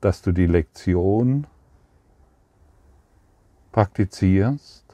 dass 0.00 0.22
du 0.22 0.32
die 0.32 0.46
Lektion 0.46 1.46
praktizierst, 3.70 4.84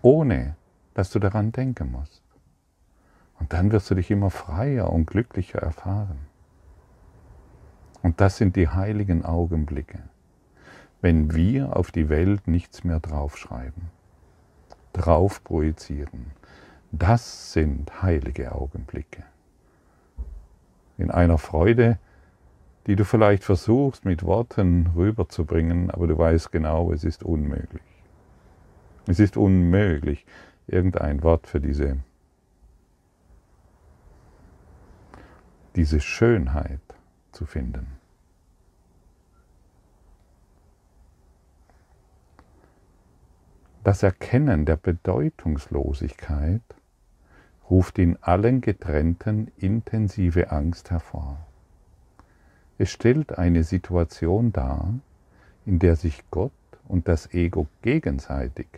ohne 0.00 0.56
dass 0.94 1.10
du 1.10 1.18
daran 1.18 1.50
denken 1.50 1.90
musst. 1.90 2.22
Und 3.40 3.52
dann 3.52 3.72
wirst 3.72 3.90
du 3.90 3.96
dich 3.96 4.12
immer 4.12 4.30
freier 4.30 4.92
und 4.92 5.06
glücklicher 5.06 5.58
erfahren. 5.58 6.18
Und 8.00 8.20
das 8.20 8.36
sind 8.36 8.54
die 8.54 8.68
heiligen 8.68 9.24
Augenblicke, 9.24 9.98
wenn 11.00 11.34
wir 11.34 11.76
auf 11.76 11.90
die 11.90 12.08
Welt 12.08 12.46
nichts 12.46 12.84
mehr 12.84 13.00
draufschreiben 13.00 13.90
drauf 14.94 15.44
projizieren. 15.44 16.30
Das 16.90 17.52
sind 17.52 18.02
heilige 18.02 18.52
Augenblicke. 18.52 19.24
In 20.96 21.10
einer 21.10 21.38
Freude, 21.38 21.98
die 22.86 22.96
du 22.96 23.04
vielleicht 23.04 23.44
versuchst 23.44 24.04
mit 24.04 24.22
Worten 24.22 24.90
rüberzubringen, 24.94 25.90
aber 25.90 26.06
du 26.06 26.16
weißt 26.16 26.52
genau, 26.52 26.92
es 26.92 27.04
ist 27.04 27.22
unmöglich. 27.22 27.82
Es 29.06 29.18
ist 29.18 29.36
unmöglich, 29.36 30.24
irgendein 30.66 31.22
Wort 31.22 31.46
für 31.46 31.60
diese, 31.60 31.98
diese 35.76 36.00
Schönheit 36.00 36.80
zu 37.32 37.44
finden. 37.44 38.03
Das 43.84 44.02
Erkennen 44.02 44.64
der 44.64 44.76
Bedeutungslosigkeit 44.76 46.62
ruft 47.68 47.98
in 47.98 48.16
allen 48.22 48.62
Getrennten 48.62 49.52
intensive 49.58 50.50
Angst 50.50 50.90
hervor. 50.90 51.46
Es 52.78 52.90
stellt 52.90 53.36
eine 53.36 53.62
Situation 53.62 54.52
dar, 54.54 54.94
in 55.66 55.80
der 55.80 55.96
sich 55.96 56.24
Gott 56.30 56.50
und 56.88 57.08
das 57.08 57.34
Ego 57.34 57.66
gegenseitig 57.82 58.68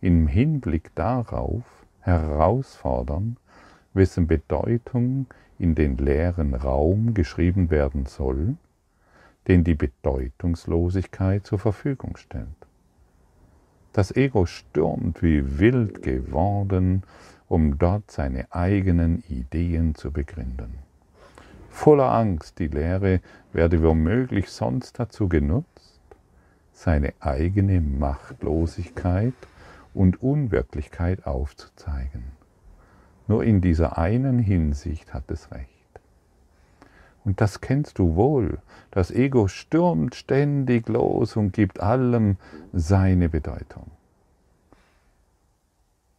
im 0.00 0.28
Hinblick 0.28 0.94
darauf 0.94 1.64
herausfordern, 1.98 3.36
wessen 3.92 4.28
Bedeutung 4.28 5.26
in 5.58 5.74
den 5.74 5.96
leeren 5.96 6.54
Raum 6.54 7.12
geschrieben 7.12 7.70
werden 7.70 8.06
soll, 8.06 8.54
den 9.48 9.64
die 9.64 9.74
Bedeutungslosigkeit 9.74 11.44
zur 11.44 11.58
Verfügung 11.58 12.16
stellt. 12.16 12.46
Das 13.94 14.10
Ego 14.16 14.44
stürmt 14.44 15.22
wie 15.22 15.60
wild 15.60 16.02
geworden, 16.02 17.04
um 17.46 17.78
dort 17.78 18.10
seine 18.10 18.52
eigenen 18.52 19.22
Ideen 19.28 19.94
zu 19.94 20.10
begründen. 20.10 20.74
Voller 21.70 22.10
Angst, 22.10 22.58
die 22.58 22.66
Lehre 22.66 23.20
werde 23.52 23.84
womöglich 23.84 24.50
sonst 24.50 24.98
dazu 24.98 25.28
genutzt, 25.28 26.00
seine 26.72 27.14
eigene 27.20 27.80
Machtlosigkeit 27.80 29.34
und 29.94 30.20
Unwirklichkeit 30.20 31.24
aufzuzeigen. 31.24 32.24
Nur 33.28 33.44
in 33.44 33.60
dieser 33.60 33.96
einen 33.96 34.40
Hinsicht 34.40 35.14
hat 35.14 35.30
es 35.30 35.52
recht. 35.52 35.73
Und 37.24 37.40
das 37.40 37.60
kennst 37.60 37.98
du 37.98 38.16
wohl. 38.16 38.58
Das 38.90 39.10
Ego 39.10 39.48
stürmt 39.48 40.14
ständig 40.14 40.88
los 40.88 41.36
und 41.36 41.52
gibt 41.52 41.80
allem 41.80 42.36
seine 42.72 43.28
Bedeutung. 43.28 43.90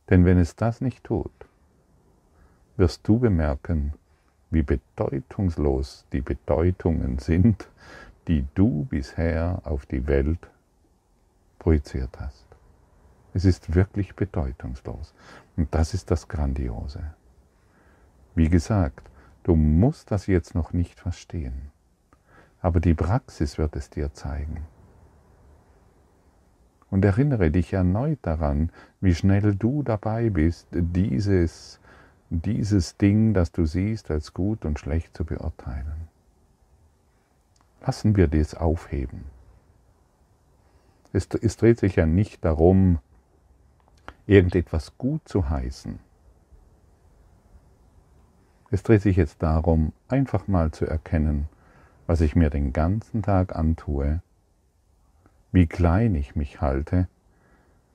Denn 0.10 0.26
wenn 0.26 0.40
es 0.40 0.56
das 0.56 0.82
nicht 0.82 1.04
tut, 1.04 1.32
wirst 2.78 3.08
du 3.08 3.20
bemerken, 3.20 3.94
wie 4.50 4.64
bedeutungslos 4.64 6.06
die 6.12 6.22
Bedeutungen 6.22 7.20
sind, 7.20 7.68
die 8.28 8.46
du 8.56 8.86
bisher 8.86 9.62
auf 9.64 9.86
die 9.86 10.08
Welt 10.08 10.48
projiziert 11.60 12.20
hast. 12.20 12.46
Es 13.34 13.46
ist 13.46 13.76
wirklich 13.76 14.16
bedeutungslos. 14.16 15.14
Und 15.58 15.74
das 15.74 15.94
ist 15.94 16.10
das 16.10 16.28
Grandiose. 16.28 17.04
Wie 18.34 18.50
gesagt, 18.50 19.10
Du 19.46 19.56
musst 19.56 20.10
das 20.10 20.26
jetzt 20.26 20.56
noch 20.56 20.74
nicht 20.74 21.00
verstehen, 21.00 21.72
aber 22.62 22.80
die 22.80 22.96
Praxis 22.96 23.60
wird 23.60 23.76
es 23.76 23.92
dir 23.92 24.12
zeigen. 24.12 24.66
Und 26.90 27.06
erinnere 27.06 27.52
dich 27.52 27.72
erneut 27.72 28.18
daran, 28.24 28.72
wie 29.02 29.14
schnell 29.14 29.54
du 29.54 29.84
dabei 29.84 30.32
bist, 30.32 30.68
dieses, 30.72 31.80
dieses 32.32 32.98
Ding, 32.98 33.36
das 33.36 33.52
du 33.52 33.68
siehst, 33.68 34.10
als 34.10 34.34
gut 34.34 34.66
und 34.66 34.80
schlecht 34.80 35.16
zu 35.16 35.24
beurteilen. 35.24 36.08
Lassen 37.86 38.16
wir 38.16 38.28
das 38.28 38.56
aufheben. 38.56 39.26
Es, 41.14 41.28
es 41.40 41.56
dreht 41.58 41.78
sich 41.78 41.98
ja 41.98 42.08
nicht 42.08 42.44
darum, 42.44 42.98
irgendetwas 44.26 44.98
gut 44.98 45.22
zu 45.30 45.50
heißen 45.52 46.00
es 48.76 48.84
dreht 48.84 49.04
sich 49.04 49.16
jetzt 49.16 49.42
darum, 49.42 49.94
einfach 50.10 50.50
mal 50.50 50.72
zu 50.72 50.86
erkennen, 50.86 51.48
was 52.08 52.20
ich 52.20 52.36
mir 52.36 52.50
den 52.50 52.74
ganzen 52.74 53.24
Tag 53.24 53.56
antue, 53.56 54.22
wie 55.54 55.66
klein 55.66 56.14
ich 56.14 56.36
mich 56.36 56.60
halte, 56.60 57.08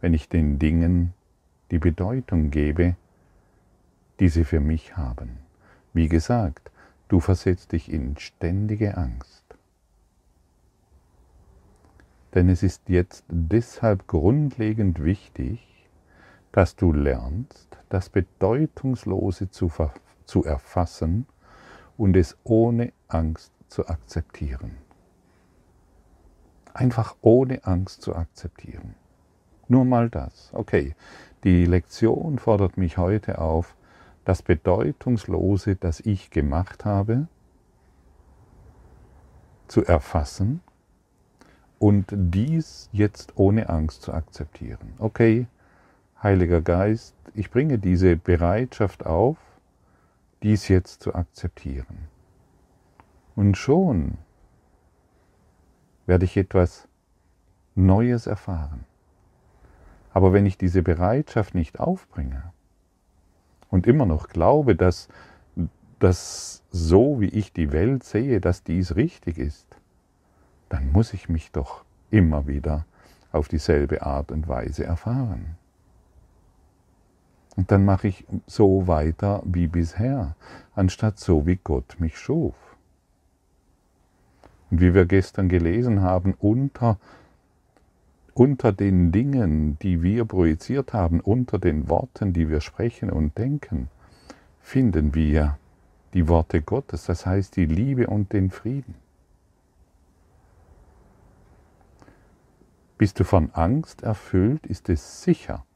wenn 0.00 0.14
ich 0.14 0.30
den 0.30 0.58
Dingen 0.58 1.12
die 1.70 1.78
Bedeutung 1.78 2.50
gebe, 2.50 2.96
die 4.20 4.30
sie 4.30 4.42
für 4.42 4.60
mich 4.60 4.96
haben. 4.96 5.40
Wie 5.92 6.08
gesagt, 6.08 6.70
du 7.08 7.20
versetzt 7.20 7.72
dich 7.72 7.92
in 7.92 8.16
ständige 8.16 8.96
Angst. 8.96 9.44
Denn 12.34 12.48
es 12.48 12.62
ist 12.62 12.88
jetzt 12.88 13.26
deshalb 13.28 14.06
grundlegend 14.06 15.04
wichtig, 15.04 15.60
dass 16.52 16.74
du 16.74 16.94
lernst, 16.94 17.76
das 17.90 18.08
Bedeutungslose 18.08 19.50
zu, 19.50 19.68
zu 20.30 20.44
erfassen 20.44 21.26
und 21.98 22.16
es 22.16 22.38
ohne 22.44 22.92
Angst 23.08 23.52
zu 23.68 23.88
akzeptieren. 23.88 24.76
Einfach 26.72 27.16
ohne 27.20 27.64
Angst 27.64 28.02
zu 28.02 28.14
akzeptieren. 28.14 28.94
Nur 29.66 29.84
mal 29.84 30.08
das. 30.08 30.50
Okay, 30.52 30.94
die 31.42 31.66
Lektion 31.66 32.38
fordert 32.38 32.76
mich 32.76 32.96
heute 32.96 33.40
auf, 33.40 33.74
das 34.24 34.42
Bedeutungslose, 34.42 35.74
das 35.74 35.98
ich 35.98 36.30
gemacht 36.30 36.84
habe, 36.84 37.26
zu 39.66 39.84
erfassen 39.84 40.60
und 41.80 42.06
dies 42.12 42.88
jetzt 42.92 43.32
ohne 43.36 43.68
Angst 43.68 44.02
zu 44.02 44.12
akzeptieren. 44.12 44.92
Okay, 44.98 45.48
Heiliger 46.22 46.60
Geist, 46.60 47.16
ich 47.34 47.50
bringe 47.50 47.78
diese 47.78 48.14
Bereitschaft 48.14 49.06
auf, 49.06 49.38
dies 50.42 50.68
jetzt 50.68 51.02
zu 51.02 51.14
akzeptieren. 51.14 52.08
Und 53.36 53.56
schon 53.56 54.18
werde 56.06 56.24
ich 56.24 56.36
etwas 56.36 56.88
Neues 57.74 58.26
erfahren. 58.26 58.84
Aber 60.12 60.32
wenn 60.32 60.46
ich 60.46 60.58
diese 60.58 60.82
Bereitschaft 60.82 61.54
nicht 61.54 61.78
aufbringe 61.78 62.52
und 63.70 63.86
immer 63.86 64.06
noch 64.06 64.28
glaube, 64.28 64.74
dass, 64.74 65.08
dass 66.00 66.62
so 66.70 67.20
wie 67.20 67.28
ich 67.28 67.52
die 67.52 67.72
Welt 67.72 68.02
sehe, 68.02 68.40
dass 68.40 68.64
dies 68.64 68.96
richtig 68.96 69.38
ist, 69.38 69.66
dann 70.68 70.90
muss 70.92 71.12
ich 71.14 71.28
mich 71.28 71.52
doch 71.52 71.84
immer 72.10 72.46
wieder 72.46 72.86
auf 73.32 73.48
dieselbe 73.48 74.02
Art 74.02 74.32
und 74.32 74.48
Weise 74.48 74.84
erfahren. 74.84 75.56
Und 77.60 77.70
dann 77.70 77.84
mache 77.84 78.08
ich 78.08 78.24
so 78.46 78.86
weiter 78.86 79.42
wie 79.44 79.66
bisher, 79.66 80.34
anstatt 80.74 81.18
so 81.18 81.46
wie 81.46 81.56
Gott 81.62 81.96
mich 81.98 82.16
schuf. 82.16 82.54
Und 84.70 84.80
wie 84.80 84.94
wir 84.94 85.04
gestern 85.04 85.50
gelesen 85.50 86.00
haben, 86.00 86.32
unter, 86.38 86.98
unter 88.32 88.72
den 88.72 89.12
Dingen, 89.12 89.78
die 89.80 90.02
wir 90.02 90.24
projiziert 90.24 90.94
haben, 90.94 91.20
unter 91.20 91.58
den 91.58 91.90
Worten, 91.90 92.32
die 92.32 92.48
wir 92.48 92.62
sprechen 92.62 93.10
und 93.10 93.36
denken, 93.36 93.90
finden 94.62 95.14
wir 95.14 95.58
die 96.14 96.28
Worte 96.28 96.62
Gottes, 96.62 97.04
das 97.04 97.26
heißt 97.26 97.56
die 97.56 97.66
Liebe 97.66 98.06
und 98.06 98.32
den 98.32 98.50
Frieden. 98.50 98.94
Bist 102.96 103.20
du 103.20 103.24
von 103.24 103.50
Angst 103.52 104.02
erfüllt, 104.02 104.64
ist 104.64 104.88
es 104.88 105.22
sicher, 105.22 105.66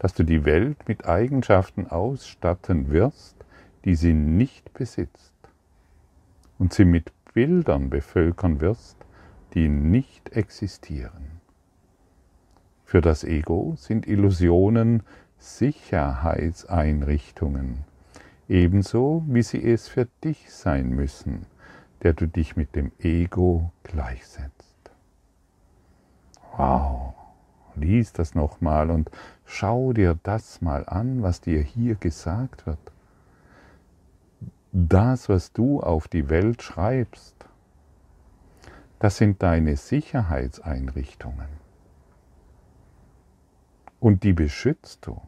dass 0.00 0.12
du 0.14 0.24
die 0.24 0.44
Welt 0.46 0.88
mit 0.88 1.06
Eigenschaften 1.06 1.86
ausstatten 1.86 2.90
wirst, 2.90 3.36
die 3.84 3.94
sie 3.94 4.14
nicht 4.14 4.72
besitzt, 4.72 5.34
und 6.58 6.72
sie 6.72 6.86
mit 6.86 7.12
Bildern 7.34 7.90
bevölkern 7.90 8.60
wirst, 8.60 8.96
die 9.54 9.68
nicht 9.68 10.30
existieren. 10.30 11.42
Für 12.84 13.02
das 13.02 13.22
Ego 13.24 13.74
sind 13.76 14.08
Illusionen 14.08 15.02
Sicherheitseinrichtungen, 15.36 17.84
ebenso 18.48 19.22
wie 19.26 19.42
sie 19.42 19.62
es 19.62 19.86
für 19.86 20.08
dich 20.24 20.50
sein 20.50 20.88
müssen, 20.88 21.44
der 22.02 22.14
du 22.14 22.26
dich 22.26 22.56
mit 22.56 22.74
dem 22.74 22.90
Ego 23.00 23.70
gleichsetzt. 23.82 24.78
Wow, 26.56 27.12
lies 27.76 28.12
das 28.12 28.34
nochmal 28.34 28.90
und 28.90 29.10
Schau 29.52 29.92
dir 29.92 30.16
das 30.22 30.62
mal 30.62 30.84
an, 30.86 31.24
was 31.24 31.40
dir 31.40 31.60
hier 31.60 31.96
gesagt 31.96 32.66
wird. 32.66 32.78
Das, 34.70 35.28
was 35.28 35.52
du 35.52 35.80
auf 35.80 36.06
die 36.06 36.30
Welt 36.30 36.62
schreibst, 36.62 37.34
das 39.00 39.16
sind 39.16 39.42
deine 39.42 39.76
Sicherheitseinrichtungen. 39.76 41.48
Und 43.98 44.22
die 44.22 44.34
beschützt 44.34 45.04
du. 45.04 45.20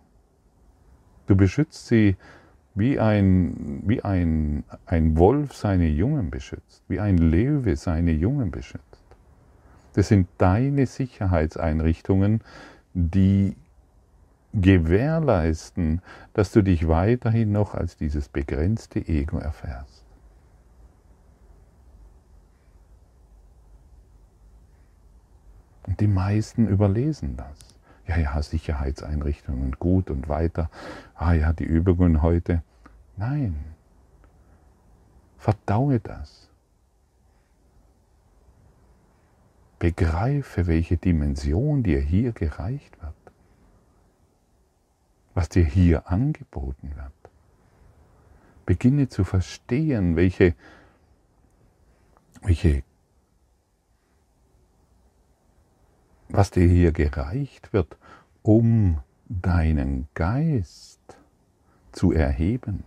Du 1.26 1.34
beschützt 1.36 1.88
sie 1.88 2.16
wie 2.76 3.00
ein, 3.00 3.82
wie 3.84 4.04
ein, 4.04 4.62
ein 4.86 5.18
Wolf 5.18 5.52
seine 5.56 5.88
Jungen 5.88 6.30
beschützt, 6.30 6.84
wie 6.86 7.00
ein 7.00 7.18
Löwe 7.18 7.74
seine 7.74 8.12
Jungen 8.12 8.52
beschützt. 8.52 8.91
Das 9.94 10.08
sind 10.08 10.28
deine 10.38 10.86
Sicherheitseinrichtungen, 10.86 12.42
die 12.94 13.56
gewährleisten, 14.54 16.02
dass 16.34 16.52
du 16.52 16.62
dich 16.62 16.88
weiterhin 16.88 17.52
noch 17.52 17.74
als 17.74 17.96
dieses 17.96 18.28
begrenzte 18.28 19.00
Ego 19.00 19.38
erfährst. 19.38 20.04
Und 25.86 26.00
die 26.00 26.06
meisten 26.06 26.68
überlesen 26.68 27.36
das. 27.36 27.74
Ja, 28.06 28.16
ja, 28.16 28.42
Sicherheitseinrichtungen 28.42 29.72
gut 29.78 30.10
und 30.10 30.28
weiter. 30.28 30.70
Ah 31.14 31.32
ja, 31.32 31.52
die 31.52 31.64
Übungen 31.64 32.22
heute. 32.22 32.62
Nein. 33.16 33.64
Verdaue 35.38 36.00
das. 36.00 36.51
Begreife, 39.82 40.68
welche 40.68 40.96
Dimension 40.96 41.82
dir 41.82 42.00
hier 42.00 42.30
gereicht 42.32 43.02
wird 43.02 43.14
was 45.34 45.48
dir 45.48 45.64
hier 45.64 46.10
angeboten 46.10 46.92
wird. 46.96 47.12
Beginne 48.66 49.08
zu 49.08 49.24
verstehen, 49.24 50.16
welche, 50.16 50.54
welche, 52.42 52.84
was 56.28 56.50
dir 56.50 56.68
hier 56.68 56.92
gereicht 56.92 57.72
wird, 57.72 57.96
um 58.42 59.00
deinen 59.28 60.08
Geist 60.14 61.00
zu 61.92 62.12
erheben, 62.12 62.84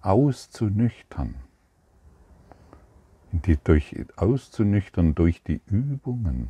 auszunüchtern, 0.00 1.34
die 3.42 3.58
durch, 3.62 3.96
auszunüchtern 4.16 5.14
durch 5.14 5.42
die 5.42 5.60
Übungen 5.66 6.48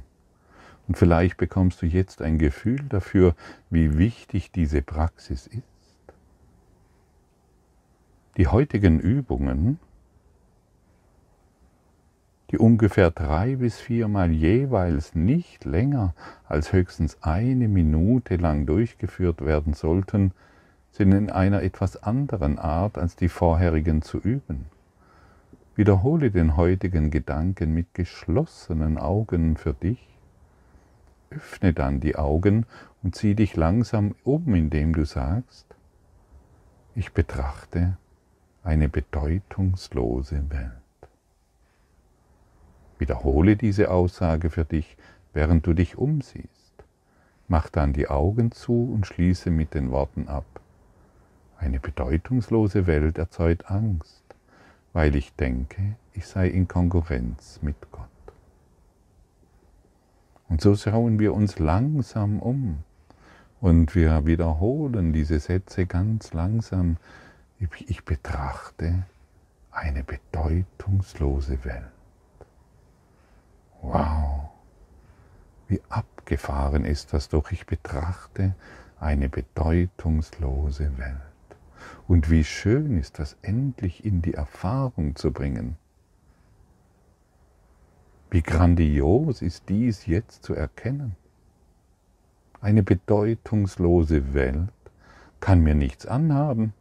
und 0.87 0.99
vielleicht 0.99 1.37
bekommst 1.37 1.83
du 1.83 1.87
jetzt 1.87 2.20
ein 2.20 2.38
Gefühl 2.38 2.81
dafür, 2.88 3.35
wie 3.70 3.97
wichtig 3.97 4.51
diese 4.53 4.83
Praxis 4.83 5.47
ist. 5.47 5.62
Die 8.37 8.49
heutigen 8.49 9.01
Übungen, 9.01 9.79
die 12.51 12.59
ungefähr 12.59 13.11
drei 13.11 13.57
bis 13.57 13.79
viermal 13.79 14.31
jeweils 14.31 15.14
nicht 15.14 15.64
länger 15.64 16.14
als 16.47 16.73
höchstens 16.73 17.23
eine 17.23 17.68
Minute 17.68 18.37
lang 18.37 18.66
durchgeführt 18.66 19.44
werden 19.44 19.73
sollten, 19.73 20.33
sind 20.90 21.12
in 21.12 21.31
einer 21.31 21.62
etwas 21.62 22.03
anderen 22.03 22.59
Art 22.59 22.99
als 22.99 23.16
die 23.16 23.29
vorherigen 23.29 24.03
zu 24.03 24.18
üben. 24.18 24.66
Wiederhole 25.77 26.31
den 26.31 26.57
heutigen 26.57 27.11
Gedanken 27.11 27.75
mit 27.75 27.95
geschlossenen 27.95 28.97
Augen 28.99 29.57
für 29.57 29.75
dich 29.75 30.15
öffne 31.31 31.73
dann 31.73 32.01
die 32.01 32.17
Augen 32.17 32.67
und 33.03 33.17
zieh 33.17 33.35
dich 33.35 33.57
langsam 33.57 34.15
um, 34.25 34.55
indem 34.55 34.95
du 34.95 35.05
sagst, 35.05 35.67
ich 36.95 37.13
betrachte 37.13 37.97
eine 38.63 38.89
bedeutungslose 38.89 40.49
Welt. 40.51 40.71
Wiederhole 42.99 43.57
diese 43.57 43.91
Aussage 43.91 44.51
für 44.51 44.65
dich, 44.65 44.97
während 45.33 45.67
du 45.67 45.73
dich 45.75 45.99
umsiehst. 45.99 46.49
Mach 47.49 47.69
dann 47.69 47.93
die 47.93 48.09
Augen 48.09 48.53
zu 48.53 48.91
und 48.95 49.07
schließe 49.07 49.51
mit 49.51 49.75
den 49.75 49.91
Worten 49.91 50.29
ab. 50.29 50.47
Eine 51.59 51.81
bedeutungslose 51.81 52.87
Welt 52.87 53.19
erzeugt 53.19 53.71
Angst, 53.71 54.24
weil 54.94 55.14
ich 55.14 55.35
denke, 55.35 55.96
ich 56.14 56.26
sei 56.26 56.48
in 56.48 56.66
Konkurrenz 56.66 57.59
mit 57.61 57.76
Gott. 57.92 58.09
Und 60.48 60.62
so 60.62 60.74
schauen 60.74 61.18
wir 61.18 61.35
uns 61.35 61.59
langsam 61.59 62.38
um 62.40 62.78
und 63.61 63.94
wir 63.94 64.24
wiederholen 64.24 65.12
diese 65.12 65.38
Sätze 65.38 65.85
ganz 65.85 66.33
langsam. 66.33 66.96
Ich 67.87 68.04
betrachte 68.07 69.04
eine 69.70 70.02
bedeutungslose 70.04 71.62
Welt. 71.64 71.85
Wow, 73.83 74.48
wie 75.68 75.83
ab 75.90 76.07
abgefahren 76.24 76.87
ist 76.87 77.12
das 77.12 77.28
doch. 77.28 77.52
Ich 77.52 77.66
betrachte 77.66 78.54
eine 78.98 79.28
bedeutungslose 79.28 80.96
Welt. 80.96 81.34
Und 82.07 82.31
wie 82.31 82.44
schön 82.44 82.99
ist 82.99 83.18
das 83.18 83.37
endlich 83.42 84.05
in 84.05 84.23
die 84.23 84.35
Erfahrung 84.35 85.16
zu 85.16 85.33
bringen. 85.33 85.77
Wie 88.31 88.42
grandios 88.42 89.42
ist 89.42 89.68
dies 89.68 90.07
jetzt 90.07 90.42
zu 90.42 90.55
erkennen. 90.55 91.16
Eine 92.61 92.83
bedeutungslose 92.83 94.35
Welt 94.35 94.73
kann 95.40 95.61
mir 95.61 95.75
nichts 95.75 96.07
anhaben. 96.07 96.73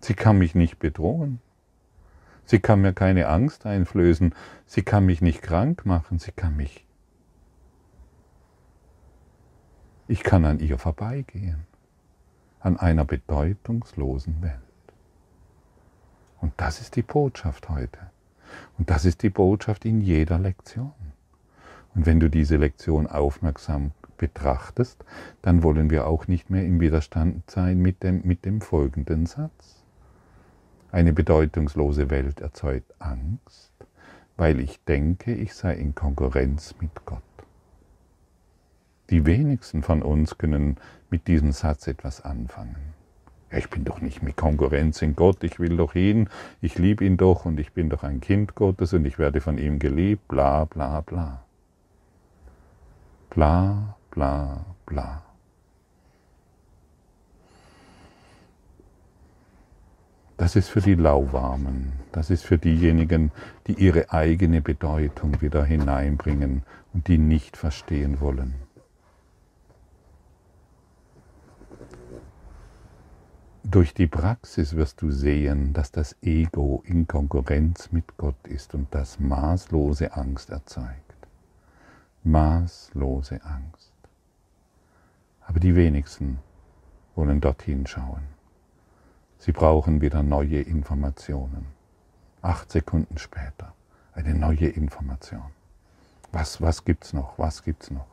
Sie 0.00 0.14
kann 0.14 0.38
mich 0.38 0.54
nicht 0.54 0.78
bedrohen. 0.78 1.40
Sie 2.44 2.60
kann 2.60 2.80
mir 2.80 2.92
keine 2.92 3.28
Angst 3.28 3.66
einflößen. 3.66 4.34
Sie 4.66 4.82
kann 4.82 5.04
mich 5.04 5.20
nicht 5.20 5.42
krank 5.42 5.84
machen. 5.84 6.18
Sie 6.18 6.32
kann 6.32 6.56
mich. 6.56 6.86
Ich 10.08 10.22
kann 10.22 10.44
an 10.44 10.60
ihr 10.60 10.78
vorbeigehen. 10.78 11.66
An 12.66 12.76
einer 12.78 13.04
bedeutungslosen 13.04 14.42
Welt. 14.42 14.58
Und 16.40 16.52
das 16.56 16.80
ist 16.80 16.96
die 16.96 17.02
Botschaft 17.02 17.68
heute. 17.68 18.00
Und 18.76 18.90
das 18.90 19.04
ist 19.04 19.22
die 19.22 19.30
Botschaft 19.30 19.84
in 19.84 20.00
jeder 20.00 20.40
Lektion. 20.40 20.90
Und 21.94 22.06
wenn 22.06 22.18
du 22.18 22.28
diese 22.28 22.56
Lektion 22.56 23.06
aufmerksam 23.06 23.92
betrachtest, 24.18 25.04
dann 25.42 25.62
wollen 25.62 25.90
wir 25.90 26.08
auch 26.08 26.26
nicht 26.26 26.50
mehr 26.50 26.64
im 26.64 26.80
Widerstand 26.80 27.48
sein 27.48 27.78
mit 27.78 28.02
dem, 28.02 28.22
mit 28.24 28.44
dem 28.44 28.60
folgenden 28.60 29.26
Satz. 29.26 29.84
Eine 30.90 31.12
bedeutungslose 31.12 32.10
Welt 32.10 32.40
erzeugt 32.40 32.92
Angst, 32.98 33.74
weil 34.36 34.58
ich 34.58 34.82
denke, 34.86 35.32
ich 35.32 35.54
sei 35.54 35.76
in 35.76 35.94
Konkurrenz 35.94 36.74
mit 36.80 36.90
Gott. 37.04 37.22
Die 39.10 39.24
wenigsten 39.24 39.82
von 39.82 40.02
uns 40.02 40.36
können 40.36 40.76
mit 41.10 41.28
diesem 41.28 41.52
Satz 41.52 41.86
etwas 41.86 42.24
anfangen. 42.24 42.94
Ja, 43.52 43.58
ich 43.58 43.70
bin 43.70 43.84
doch 43.84 44.00
nicht 44.00 44.22
mit 44.22 44.36
Konkurrenz 44.36 45.00
in 45.02 45.14
Gott, 45.14 45.44
ich 45.44 45.60
will 45.60 45.76
doch 45.76 45.94
ihn, 45.94 46.28
ich 46.60 46.76
liebe 46.78 47.04
ihn 47.04 47.16
doch 47.16 47.44
und 47.44 47.60
ich 47.60 47.72
bin 47.72 47.88
doch 47.88 48.02
ein 48.02 48.20
Kind 48.20 48.56
Gottes 48.56 48.92
und 48.92 49.04
ich 49.04 49.18
werde 49.18 49.40
von 49.40 49.58
ihm 49.58 49.78
geliebt, 49.78 50.26
bla 50.26 50.64
bla 50.64 51.00
bla. 51.02 51.44
Bla 53.30 53.96
bla 54.10 54.64
bla. 54.86 55.22
Das 60.36 60.56
ist 60.56 60.68
für 60.68 60.80
die 60.80 60.96
Lauwarmen, 60.96 61.92
das 62.12 62.30
ist 62.30 62.44
für 62.44 62.58
diejenigen, 62.58 63.30
die 63.68 63.74
ihre 63.74 64.10
eigene 64.10 64.60
Bedeutung 64.60 65.40
wieder 65.40 65.64
hineinbringen 65.64 66.62
und 66.92 67.08
die 67.08 67.18
nicht 67.18 67.56
verstehen 67.56 68.20
wollen. 68.20 68.65
Durch 73.68 73.92
die 73.94 74.06
Praxis 74.06 74.76
wirst 74.76 75.02
du 75.02 75.10
sehen, 75.10 75.72
dass 75.72 75.90
das 75.90 76.14
Ego 76.22 76.84
in 76.86 77.08
Konkurrenz 77.08 77.90
mit 77.90 78.16
Gott 78.16 78.46
ist 78.46 78.74
und 78.76 78.86
das 78.94 79.18
maßlose 79.18 80.14
Angst 80.14 80.50
erzeugt. 80.50 81.16
Maßlose 82.22 83.42
Angst. 83.42 83.92
Aber 85.40 85.58
die 85.58 85.74
wenigsten 85.74 86.38
wollen 87.16 87.40
dorthin 87.40 87.88
schauen. 87.88 88.22
Sie 89.38 89.50
brauchen 89.50 90.00
wieder 90.00 90.22
neue 90.22 90.60
Informationen. 90.60 91.66
Acht 92.42 92.70
Sekunden 92.70 93.18
später 93.18 93.74
eine 94.14 94.36
neue 94.36 94.68
Information. 94.68 95.50
Was, 96.30 96.60
was 96.60 96.84
gibt's 96.84 97.12
noch? 97.12 97.36
Was 97.36 97.64
gibt's 97.64 97.90
noch? 97.90 98.06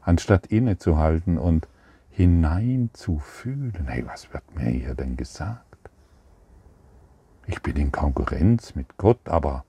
Anstatt 0.00 0.46
innezuhalten 0.46 1.36
und 1.36 1.68
hineinzufühlen, 2.16 3.88
hey, 3.88 4.06
was 4.06 4.32
wird 4.32 4.54
mir 4.54 4.70
hier 4.70 4.94
denn 4.94 5.16
gesagt? 5.16 5.64
Ich 7.46 7.60
bin 7.60 7.74
in 7.76 7.90
Konkurrenz 7.90 8.76
mit 8.76 8.96
Gott, 8.96 9.28
aber 9.28 9.64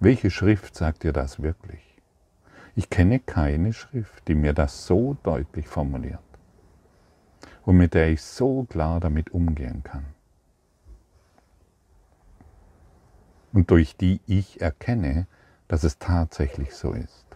welche 0.00 0.30
Schrift 0.30 0.74
sagt 0.74 1.04
dir 1.04 1.12
das 1.12 1.40
wirklich? 1.40 1.82
Ich 2.74 2.90
kenne 2.90 3.20
keine 3.20 3.72
Schrift, 3.72 4.26
die 4.26 4.34
mir 4.34 4.52
das 4.52 4.86
so 4.86 5.16
deutlich 5.22 5.68
formuliert 5.68 6.18
und 7.64 7.76
mit 7.76 7.94
der 7.94 8.08
ich 8.08 8.22
so 8.22 8.64
klar 8.64 8.98
damit 8.98 9.30
umgehen 9.30 9.84
kann. 9.84 10.06
Und 13.52 13.70
durch 13.70 13.96
die 13.96 14.20
ich 14.26 14.60
erkenne, 14.60 15.28
dass 15.68 15.84
es 15.84 15.98
tatsächlich 15.98 16.74
so 16.74 16.92
ist. 16.92 17.26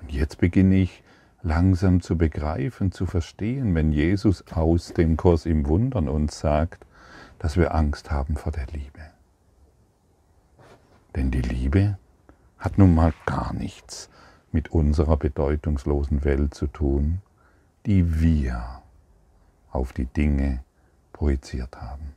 Und 0.00 0.12
jetzt 0.12 0.36
beginne 0.38 0.76
ich 0.76 1.02
langsam 1.42 2.00
zu 2.00 2.16
begreifen, 2.18 2.92
zu 2.92 3.06
verstehen, 3.06 3.74
wenn 3.74 3.92
Jesus 3.92 4.44
aus 4.52 4.92
dem 4.92 5.16
Kurs 5.16 5.46
im 5.46 5.66
Wundern 5.66 6.08
uns 6.08 6.40
sagt, 6.40 6.84
dass 7.38 7.56
wir 7.56 7.74
Angst 7.74 8.10
haben 8.10 8.36
vor 8.36 8.52
der 8.52 8.66
Liebe. 8.66 9.00
Denn 11.14 11.30
die 11.30 11.42
Liebe 11.42 11.98
hat 12.58 12.78
nun 12.78 12.94
mal 12.94 13.14
gar 13.26 13.52
nichts 13.52 14.10
mit 14.50 14.70
unserer 14.70 15.16
bedeutungslosen 15.16 16.24
Welt 16.24 16.54
zu 16.54 16.66
tun, 16.66 17.22
die 17.86 18.20
wir 18.20 18.82
auf 19.70 19.92
die 19.92 20.06
Dinge 20.06 20.64
projiziert 21.12 21.80
haben. 21.80 22.14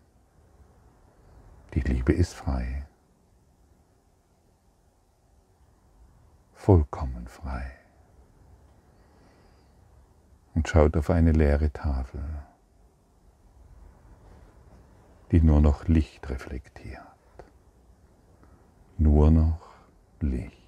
Die 1.73 1.81
Liebe 1.81 2.11
ist 2.11 2.33
frei, 2.33 2.85
vollkommen 6.53 7.27
frei 7.27 7.80
und 10.53 10.67
schaut 10.67 10.97
auf 10.97 11.09
eine 11.09 11.31
leere 11.31 11.71
Tafel, 11.71 12.23
die 15.31 15.41
nur 15.41 15.61
noch 15.61 15.87
Licht 15.87 16.29
reflektiert. 16.29 17.01
Nur 18.97 19.31
noch 19.31 19.69
Licht. 20.19 20.60